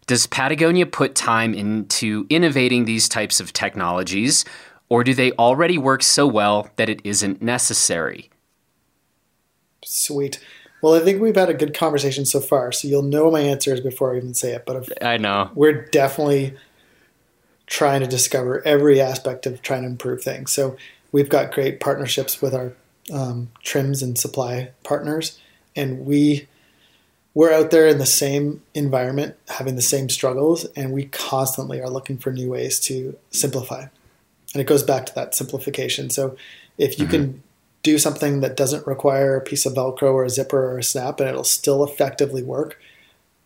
[0.06, 4.44] Does Patagonia put time into innovating these types of technologies,
[4.88, 8.30] or do they already work so well that it isn't necessary?
[9.84, 10.40] Sweet.
[10.82, 13.80] Well, I think we've had a good conversation so far, so you'll know my answers
[13.80, 14.66] before I even say it.
[14.66, 16.56] But I know we're definitely
[17.66, 20.52] trying to discover every aspect of trying to improve things.
[20.52, 20.76] So
[21.12, 22.72] we've got great partnerships with our
[23.12, 25.38] um, trims and supply partners,
[25.76, 26.48] and we
[27.34, 31.88] we're out there in the same environment, having the same struggles, and we constantly are
[31.88, 33.86] looking for new ways to simplify.
[34.52, 36.10] And it goes back to that simplification.
[36.10, 36.36] So
[36.76, 37.14] if you mm-hmm.
[37.14, 37.42] can
[37.82, 41.20] do something that doesn't require a piece of Velcro or a zipper or a snap,
[41.20, 42.80] and it'll still effectively work,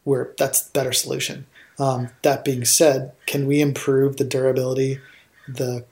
[0.05, 1.47] where that's better solution.
[1.79, 5.01] Um, that being said, can we improve the durability,
[5.49, 5.85] the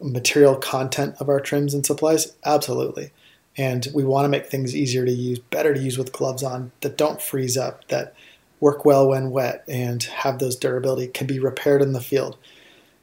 [0.00, 2.34] material content of our trims and supplies?
[2.44, 3.12] Absolutely.
[3.56, 6.72] And we want to make things easier to use, better to use with gloves on,
[6.80, 8.14] that don't freeze up, that
[8.60, 12.36] work well when wet, and have those durability, can be repaired in the field.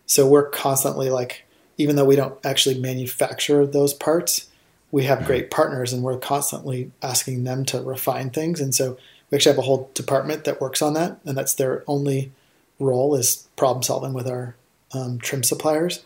[0.05, 1.45] So we're constantly like,
[1.77, 4.48] even though we don't actually manufacture those parts,
[4.91, 8.59] we have great partners and we're constantly asking them to refine things.
[8.59, 8.97] And so
[9.29, 12.31] we actually have a whole department that works on that, and that's their only
[12.79, 14.55] role is problem solving with our
[14.93, 16.03] um, trim suppliers.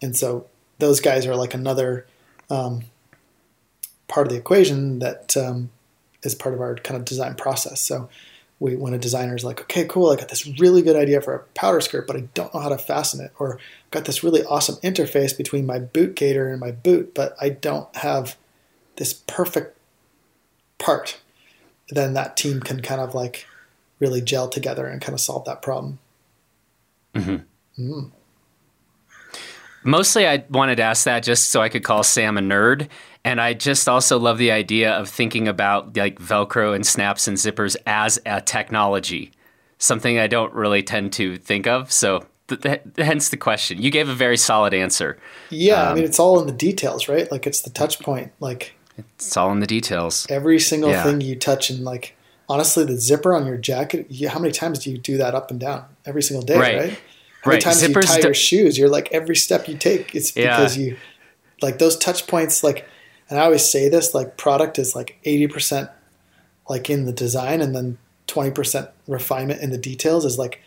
[0.00, 0.46] And so
[0.78, 2.06] those guys are like another
[2.48, 2.84] um,
[4.08, 5.70] part of the equation that um,
[6.22, 7.80] is part of our kind of design process.
[7.80, 8.08] So
[8.62, 11.34] we, when a designer is like, okay, cool, I got this really good idea for
[11.34, 14.22] a powder skirt, but I don't know how to fasten it, or I've got this
[14.22, 18.36] really awesome interface between my boot gaiter and my boot, but I don't have
[18.96, 19.76] this perfect
[20.78, 21.20] part,
[21.88, 23.46] then that team can kind of like
[23.98, 25.98] really gel together and kind of solve that problem.
[27.14, 27.82] Mm-hmm.
[27.82, 28.10] Mm.
[29.82, 32.88] Mostly, I wanted to ask that just so I could call Sam a nerd.
[33.24, 37.36] And I just also love the idea of thinking about like Velcro and snaps and
[37.36, 39.30] zippers as a technology,
[39.78, 41.92] something I don't really tend to think of.
[41.92, 43.80] So, th- th- hence the question.
[43.80, 45.18] You gave a very solid answer.
[45.50, 47.30] Yeah, um, I mean, it's all in the details, right?
[47.30, 48.32] Like, it's the touch point.
[48.40, 50.26] Like, it's all in the details.
[50.28, 51.04] Every single yeah.
[51.04, 52.16] thing you touch, and like,
[52.48, 54.06] honestly, the zipper on your jacket.
[54.10, 56.76] You, how many times do you do that up and down every single day, right?
[56.76, 56.98] right?
[57.44, 57.60] Every Right.
[57.62, 60.56] time you Zippers tie do- your shoes, you're like every step you take, it's Yeah.
[60.56, 60.96] because you
[61.60, 62.62] like those touch points.
[62.64, 62.86] Like,
[63.32, 65.88] and I always say this: like, product is like eighty percent
[66.68, 70.26] like in the design, and then twenty percent refinement in the details.
[70.26, 70.60] Is like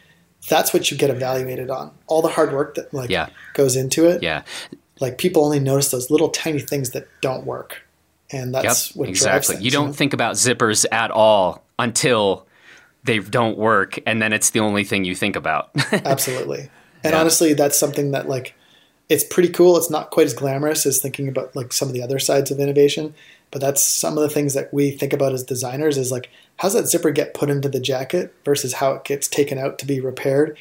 [0.50, 1.92] that's what you get evaluated on.
[2.08, 3.28] All the hard work that like Yeah.
[3.54, 4.24] goes into it.
[4.24, 4.42] Yeah.
[5.00, 7.84] Like people only notice those little tiny things that don't work,
[8.32, 8.96] and that's Yep.
[8.98, 9.56] what Exactly.
[9.56, 9.94] things, You don't know?
[9.94, 12.48] think about zippers at all until
[13.04, 15.70] they don't work, and then it's the only thing you think about.
[15.92, 16.70] Absolutely.
[17.04, 17.20] And Yeah.
[17.20, 18.55] honestly, that's something that like
[19.10, 19.78] it's pretty cool.
[19.78, 22.60] It's not quite as glamorous as thinking about like some of the other sides of
[22.60, 23.14] innovation,
[23.52, 26.74] but that's some of the things that we think about as designers is like how's
[26.74, 30.00] that zipper get put into the jacket versus how it gets taken out to be
[30.00, 30.58] repaired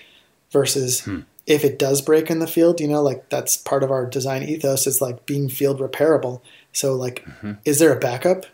[0.50, 1.20] versus Hmm.
[1.46, 4.42] if it does break in the field, you know, like that's part of our design
[4.42, 6.40] ethos is like being field repairable.
[6.72, 7.52] So like Mm-hmm.
[7.64, 8.46] is there a backup?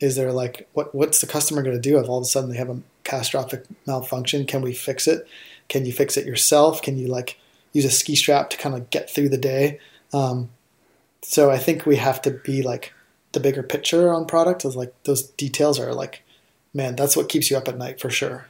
[0.00, 2.50] Is there like what what's the customer going to do if all of a sudden
[2.50, 4.46] they have a catastrophic malfunction?
[4.46, 5.26] Can we fix it?
[5.68, 6.82] Can you fix it yourself?
[6.82, 7.38] Can you like
[7.74, 9.78] use a ski strap to kind of get through the day?
[10.14, 10.48] Um,
[11.20, 12.94] so I think we have to be like
[13.32, 16.22] the bigger picture on product is like those details are like,
[16.72, 18.46] man, that's what keeps you up at night for sure.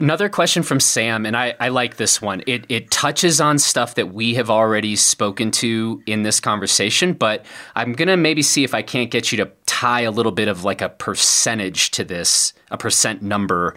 [0.00, 2.44] Another question from Sam, and I, I like this one.
[2.46, 7.44] It, it touches on stuff that we have already spoken to in this conversation, but
[7.74, 10.46] I'm going to maybe see if I can't get you to tie a little bit
[10.46, 13.74] of like a percentage to this, a percent number.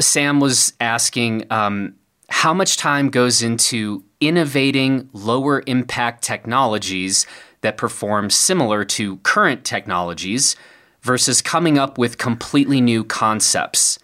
[0.00, 1.94] Sam was asking um,
[2.28, 7.26] how much time goes into innovating lower impact technologies
[7.60, 10.56] that perform similar to current technologies
[11.02, 13.98] versus coming up with completely new concepts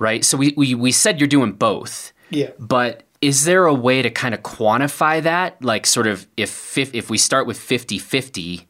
[0.00, 0.24] right?
[0.24, 2.52] So we, we, we said you're doing both, Yeah.
[2.58, 5.62] but is there a way to kind of quantify that?
[5.62, 8.66] Like, sort of, if if we start with 50 50,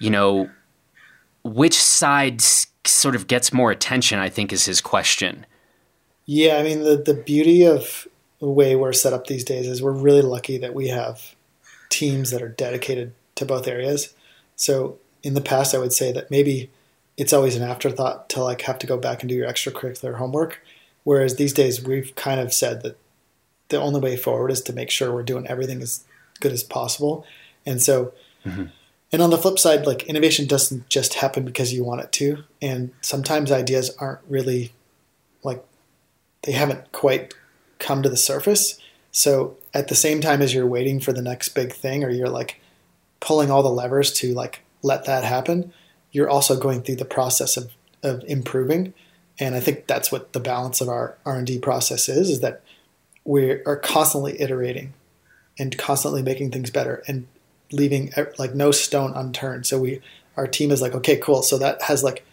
[0.00, 0.48] you know,
[1.44, 5.44] which side sort of gets more attention, I think is his question.
[6.26, 8.08] Yeah, I mean the the beauty of
[8.40, 11.34] the way we're set up these days is we're really lucky that we have
[11.88, 14.14] teams that are dedicated to both areas.
[14.56, 16.70] So in the past, I would say that maybe
[17.16, 20.60] it's always an afterthought to like have to go back and do your extracurricular homework.
[21.04, 22.98] Whereas these days, we've kind of said that
[23.68, 26.04] the only way forward is to make sure we're doing everything as
[26.40, 27.24] good as possible.
[27.64, 28.12] And so,
[28.44, 28.66] mm-hmm.
[29.10, 32.44] and on the flip side, like innovation doesn't just happen because you want it to.
[32.60, 34.73] And sometimes ideas aren't really
[36.44, 37.34] they haven't quite
[37.78, 38.78] come to the surface.
[39.10, 42.28] So at the same time as you're waiting for the next big thing, or you're
[42.28, 42.60] like
[43.20, 45.72] pulling all the levers to like let that happen,
[46.12, 47.72] you're also going through the process of,
[48.02, 48.94] of improving.
[49.38, 52.40] And I think that's what the balance of our R and D process is: is
[52.40, 52.62] that
[53.24, 54.94] we are constantly iterating
[55.58, 57.26] and constantly making things better and
[57.72, 59.66] leaving like no stone unturned.
[59.66, 60.00] So we
[60.36, 61.42] our team is like, okay, cool.
[61.42, 62.24] So that has like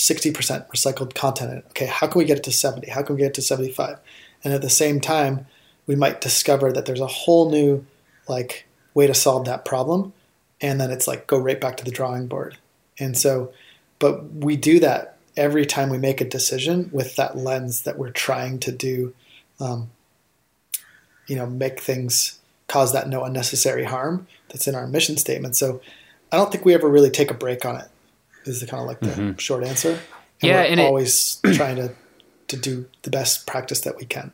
[0.00, 1.62] 60% recycled content.
[1.68, 2.88] Okay, how can we get it to 70?
[2.88, 3.98] How can we get it to 75?
[4.42, 5.46] And at the same time,
[5.86, 7.84] we might discover that there's a whole new
[8.26, 10.14] like way to solve that problem.
[10.62, 12.56] And then it's like go right back to the drawing board.
[12.98, 13.52] And so,
[13.98, 18.10] but we do that every time we make a decision with that lens that we're
[18.10, 19.14] trying to do,
[19.58, 19.90] um,
[21.26, 22.38] you know, make things
[22.68, 25.56] cause that no unnecessary harm that's in our mission statement.
[25.56, 25.82] So
[26.32, 27.88] I don't think we ever really take a break on it.
[28.44, 29.36] Is the kind of like the mm-hmm.
[29.38, 29.90] short answer.
[29.90, 30.00] And
[30.42, 31.92] Yeah, we're and it- always trying to
[32.48, 34.32] to do the best practice that we can.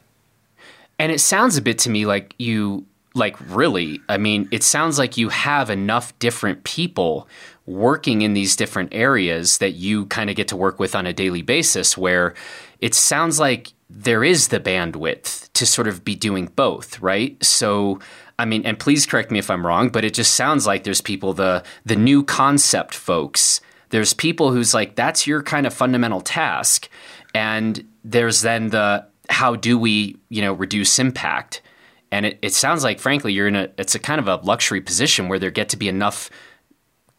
[0.99, 4.99] And it sounds a bit to me like you, like really, I mean, it sounds
[4.99, 7.29] like you have enough different people
[7.67, 11.13] working in these different areas that you kind of get to work with on a
[11.13, 12.35] daily basis where
[12.81, 17.43] it sounds like there is the bandwidth to sort of be doing both, right?
[17.45, 18.01] So,
[18.39, 21.01] I mean, and please correct me if I'm wrong, but it just sounds like there's
[21.01, 23.61] people the the new concept folks.
[23.91, 26.89] There's people who's like that's your kind of fundamental task,
[27.35, 31.63] and there's then the how do we you know reduce impact,
[32.11, 34.81] and it, it sounds like frankly you're in a it's a kind of a luxury
[34.81, 36.31] position where there get to be enough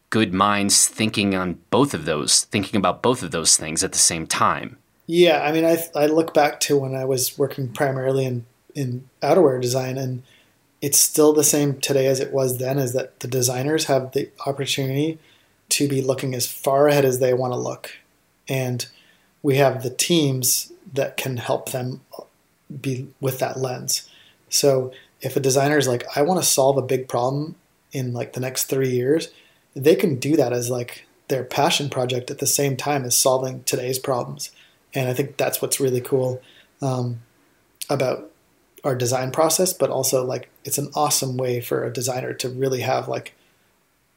[0.10, 3.98] good minds thinking on both of those, thinking about both of those things at the
[3.98, 4.78] same time.
[5.06, 8.46] Yeah, I mean, I I look back to when I was working primarily in
[8.76, 10.24] in outerwear design, and
[10.82, 12.78] it's still the same today as it was then.
[12.78, 15.18] Is that the designers have the opportunity
[15.70, 17.92] to be looking as far ahead as they want to look,
[18.48, 18.88] and
[19.44, 22.02] we have the teams that can help them
[22.82, 24.10] be with that lens.
[24.50, 24.92] So
[25.22, 27.56] if a designer is like, I want to solve a big problem
[27.92, 29.30] in like the next three years,
[29.76, 33.64] they can do that as like their passion project at the same time as solving
[33.64, 34.52] today's problems.
[34.94, 36.42] And I think that's what's really cool
[36.82, 37.22] um,
[37.90, 38.32] about
[38.84, 42.82] our design process, but also like it's an awesome way for a designer to really
[42.82, 43.36] have like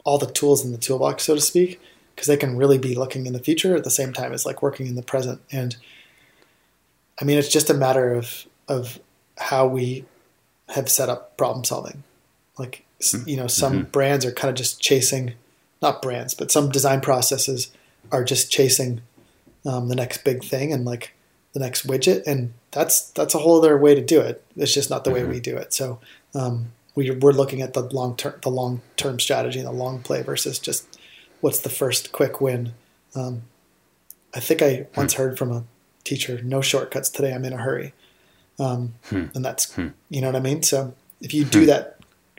[0.05, 1.81] all the tools in the toolbox, so to speak,
[2.15, 4.63] because they can really be looking in the future at the same time as like
[4.63, 5.41] working in the present.
[5.53, 5.77] And
[7.21, 9.01] I mean, it's just a matter of of
[9.39, 10.05] how we
[10.71, 12.05] have set up problem solving.
[12.59, 13.29] Like Mm-hmm.
[13.29, 15.33] you know, some brands are kind of just chasing,
[15.81, 17.73] not brands, but some design processes
[18.13, 19.01] are just chasing
[19.65, 21.15] um, the next big thing and like
[21.55, 24.45] the next widget, and that's that's a whole other way to do it.
[24.55, 25.73] It's just not the way we do it.
[25.73, 25.99] So
[26.35, 30.03] um, we, we're looking at the long term, the long term strategy and the long
[30.03, 30.99] play versus just
[31.41, 32.73] what's the first quick win.
[33.15, 33.43] Um,
[34.35, 35.65] I think I once heard from a
[36.05, 37.33] teacher, "No shortcuts today.
[37.33, 37.93] I'm in a hurry,"
[38.59, 38.95] um,
[39.35, 39.77] and that's
[40.09, 40.63] you know what I mean.
[40.63, 41.99] So if you do that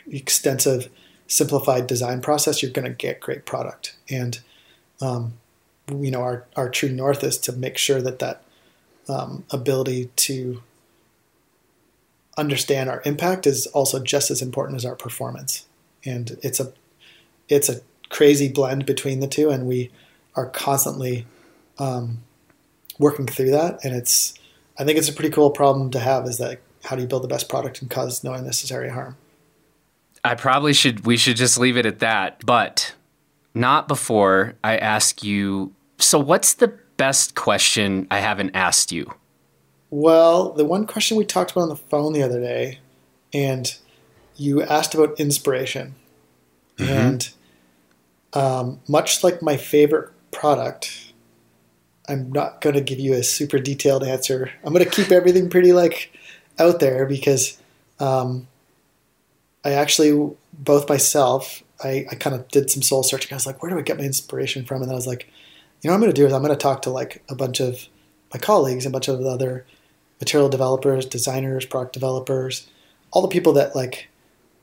[0.10, 0.89] extensive,
[1.28, 3.95] simplified design process, you're going to get great product.
[4.10, 4.39] And
[5.02, 5.34] um,
[5.89, 8.43] you know, our our true north is to make sure that that
[9.10, 10.62] um, ability to
[12.42, 15.66] understand our impact is also just as important as our performance.
[16.04, 16.74] And it's a
[17.48, 19.92] it's a crazy blend between the two, and we
[20.36, 21.26] are constantly
[21.78, 22.24] um,
[23.00, 23.84] working through that.
[23.86, 24.34] And it's
[24.78, 26.26] I think it's a pretty cool problem to have.
[26.26, 29.16] Is that how do you build the best product and cause no unnecessary harm?
[30.26, 32.94] I probably should we should just leave it at that, but
[33.54, 35.74] not before I ask you.
[35.98, 39.14] So, what's the best question I haven't asked you?
[39.92, 42.80] Well, the one question we talked about on the phone the other day,
[43.34, 43.78] and
[44.36, 45.96] you asked about inspiration,
[46.80, 47.30] and
[48.34, 51.14] um, much like my favorite product,
[52.08, 54.50] I'm not going to give you a super detailed answer.
[54.64, 56.12] I'm going to keep everything pretty like
[56.58, 57.62] out there because
[58.00, 58.48] um,
[59.64, 63.34] I actually both myself I, I kind of did some soul searching.
[63.34, 64.82] I was like, where do I get my inspiration from?
[64.82, 65.28] And then I was like,
[65.82, 67.36] you know, what I'm going to do is I'm going to talk to like a
[67.36, 67.88] bunch of
[68.34, 69.66] my colleagues, a bunch of other
[70.22, 72.69] material developers, designers, product developers,
[73.11, 74.07] all the people that like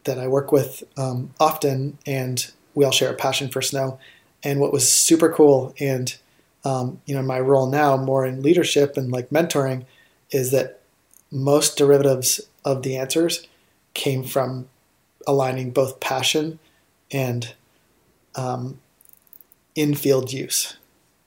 [0.04, 3.98] that I work with um, often, and we all share a passion for snow.
[4.42, 6.16] And what was super cool, and
[6.64, 9.84] um, you know, my role now more in leadership and like mentoring,
[10.30, 10.80] is that
[11.30, 13.46] most derivatives of the answers
[13.94, 14.68] came from
[15.26, 16.58] aligning both passion
[17.10, 17.54] and
[18.34, 18.78] um,
[19.74, 20.76] in-field use.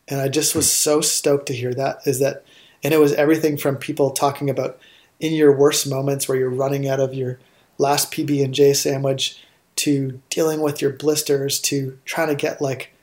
[0.08, 2.00] And I just was so stoked to hear that.
[2.06, 2.44] Is that,
[2.84, 4.80] and it was everything from people talking about
[5.20, 7.40] in your worst moments where you're running out of your
[7.78, 9.40] last PB and J sandwich,
[9.78, 12.94] to dealing with your blisters, to trying to get like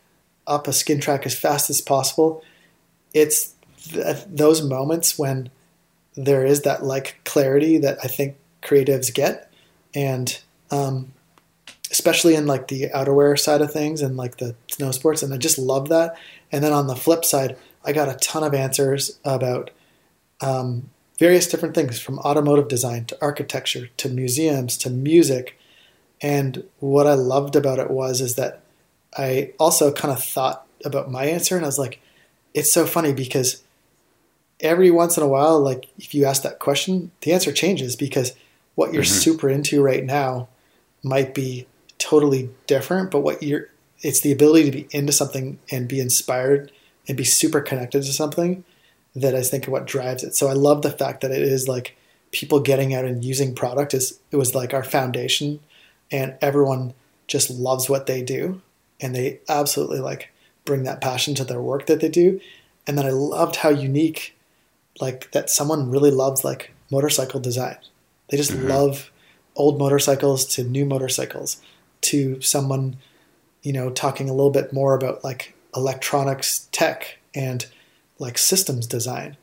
[0.47, 2.45] up a skin track as fast as possible.
[3.15, 5.51] It's th- those moments when
[6.15, 9.53] there is that like clarity that I think creatives get,
[9.95, 10.39] and
[10.71, 11.13] um,
[11.91, 15.37] especially in like the outerwear side of things and like the snow sports, and I
[15.37, 16.17] just love that.
[16.51, 17.57] And then on the flip side,
[17.89, 19.71] I got a ton of answers about
[20.43, 25.59] um, various different things from automotive design to architecture to museums to music.
[26.21, 28.61] And what I loved about it was is that
[29.17, 31.99] I also kind of thought about my answer, and I was like,
[32.53, 33.63] it's so funny because
[34.61, 38.35] every once in a while, like if you ask that question, the answer changes because
[38.75, 40.49] what you're super into right now
[41.03, 41.67] might be
[41.97, 43.69] totally different, but what you're
[44.01, 46.71] it's the ability to be into something and be inspired
[47.09, 48.65] and be super connected to something
[49.15, 50.35] that I think what drives it.
[50.37, 51.97] So I love the fact that it is like
[52.31, 55.61] people getting out and using product is it was like our foundation
[56.13, 56.95] and everyone
[57.27, 58.61] just loves what they do
[59.01, 60.31] and they absolutely like
[60.65, 62.41] bring that passion to their work that they do.
[62.87, 64.37] And then I loved how unique
[65.01, 67.77] like that someone really loves like motorcycle design.
[68.29, 68.69] They just mm-hmm.
[68.69, 69.11] love
[69.57, 71.61] old motorcycles to new motorcycles
[72.01, 72.97] to someone
[73.63, 77.67] you know talking a little bit more about like electronics tech and
[78.19, 79.37] like systems design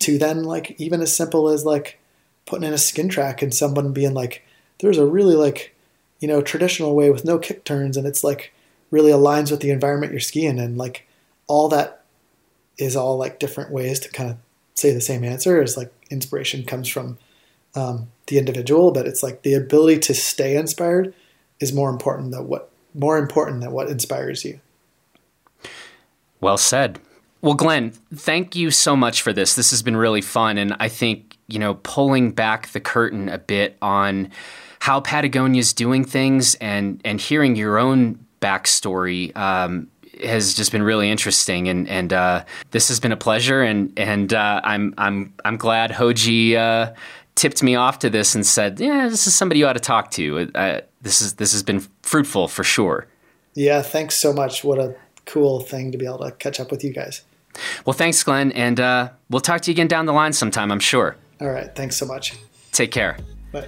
[0.00, 1.98] to then like even as simple as like
[2.46, 4.44] putting in a skin track and someone being like
[4.78, 5.74] there's a really like
[6.20, 8.52] you know traditional way with no kick turns and it's like
[8.90, 11.06] really aligns with the environment you're skiing and like
[11.46, 12.04] all that
[12.76, 14.36] is all like different ways to kind of
[14.74, 17.18] say the same answer is like inspiration comes from
[17.74, 21.12] um, the individual but it's like the ability to stay inspired
[21.60, 24.60] is more important than what more important than what inspires you
[26.40, 27.00] Well said.
[27.40, 29.54] Well, Glenn, thank you so much for this.
[29.54, 30.58] This has been really fun.
[30.58, 34.30] And I think, you know, pulling back the curtain a bit on
[34.80, 39.88] how Patagonia's doing things and, and hearing your own backstory um,
[40.22, 41.68] has just been really interesting.
[41.68, 43.62] And, and uh, this has been a pleasure.
[43.62, 46.92] And, and uh, I'm, I'm, I'm glad Hoji uh,
[47.36, 50.10] tipped me off to this and said, yeah, this is somebody you ought to talk
[50.12, 50.50] to.
[50.56, 53.06] Uh, this, is, this has been fruitful for sure.
[53.54, 54.94] yeah thanks so much what a
[55.28, 57.22] cool thing to be able to catch up with you guys
[57.84, 58.52] Well, thanks, Glenn.
[58.52, 61.16] And uh, we'll talk to you again down the line sometime, I'm sure.
[61.40, 62.34] all right thanks so much
[62.72, 63.16] Take care.
[63.52, 63.66] bye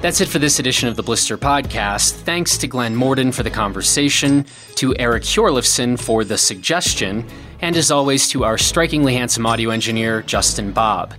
[0.00, 2.12] That's it for this edition of the Blister Podcast.
[2.12, 4.44] Thanks to Glenn Morden for the conversation,
[4.76, 7.24] to Eric Hjorleifson for the suggestion,
[7.60, 11.14] And as always, to our strikingly handsome audio engineer, Justin Bob.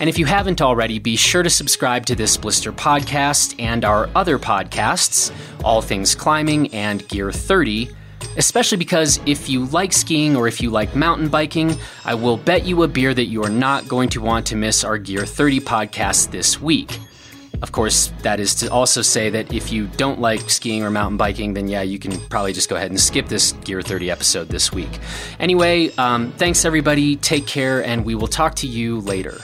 [0.00, 4.10] And if you haven't already, be sure to subscribe to this Blister podcast and our
[4.14, 5.32] other podcasts,
[5.64, 7.90] All Things Climbing and Gear 30,
[8.36, 12.64] especially because if you like skiing or if you like mountain biking, I will bet
[12.64, 15.60] you a beer that you are not going to want to miss our Gear 30
[15.60, 16.98] podcast this week.
[17.62, 21.16] Of course, that is to also say that if you don't like skiing or mountain
[21.16, 24.48] biking, then yeah, you can probably just go ahead and skip this Gear 30 episode
[24.48, 24.98] this week.
[25.40, 29.40] Anyway, um, thanks everybody, take care, and we will talk to you later.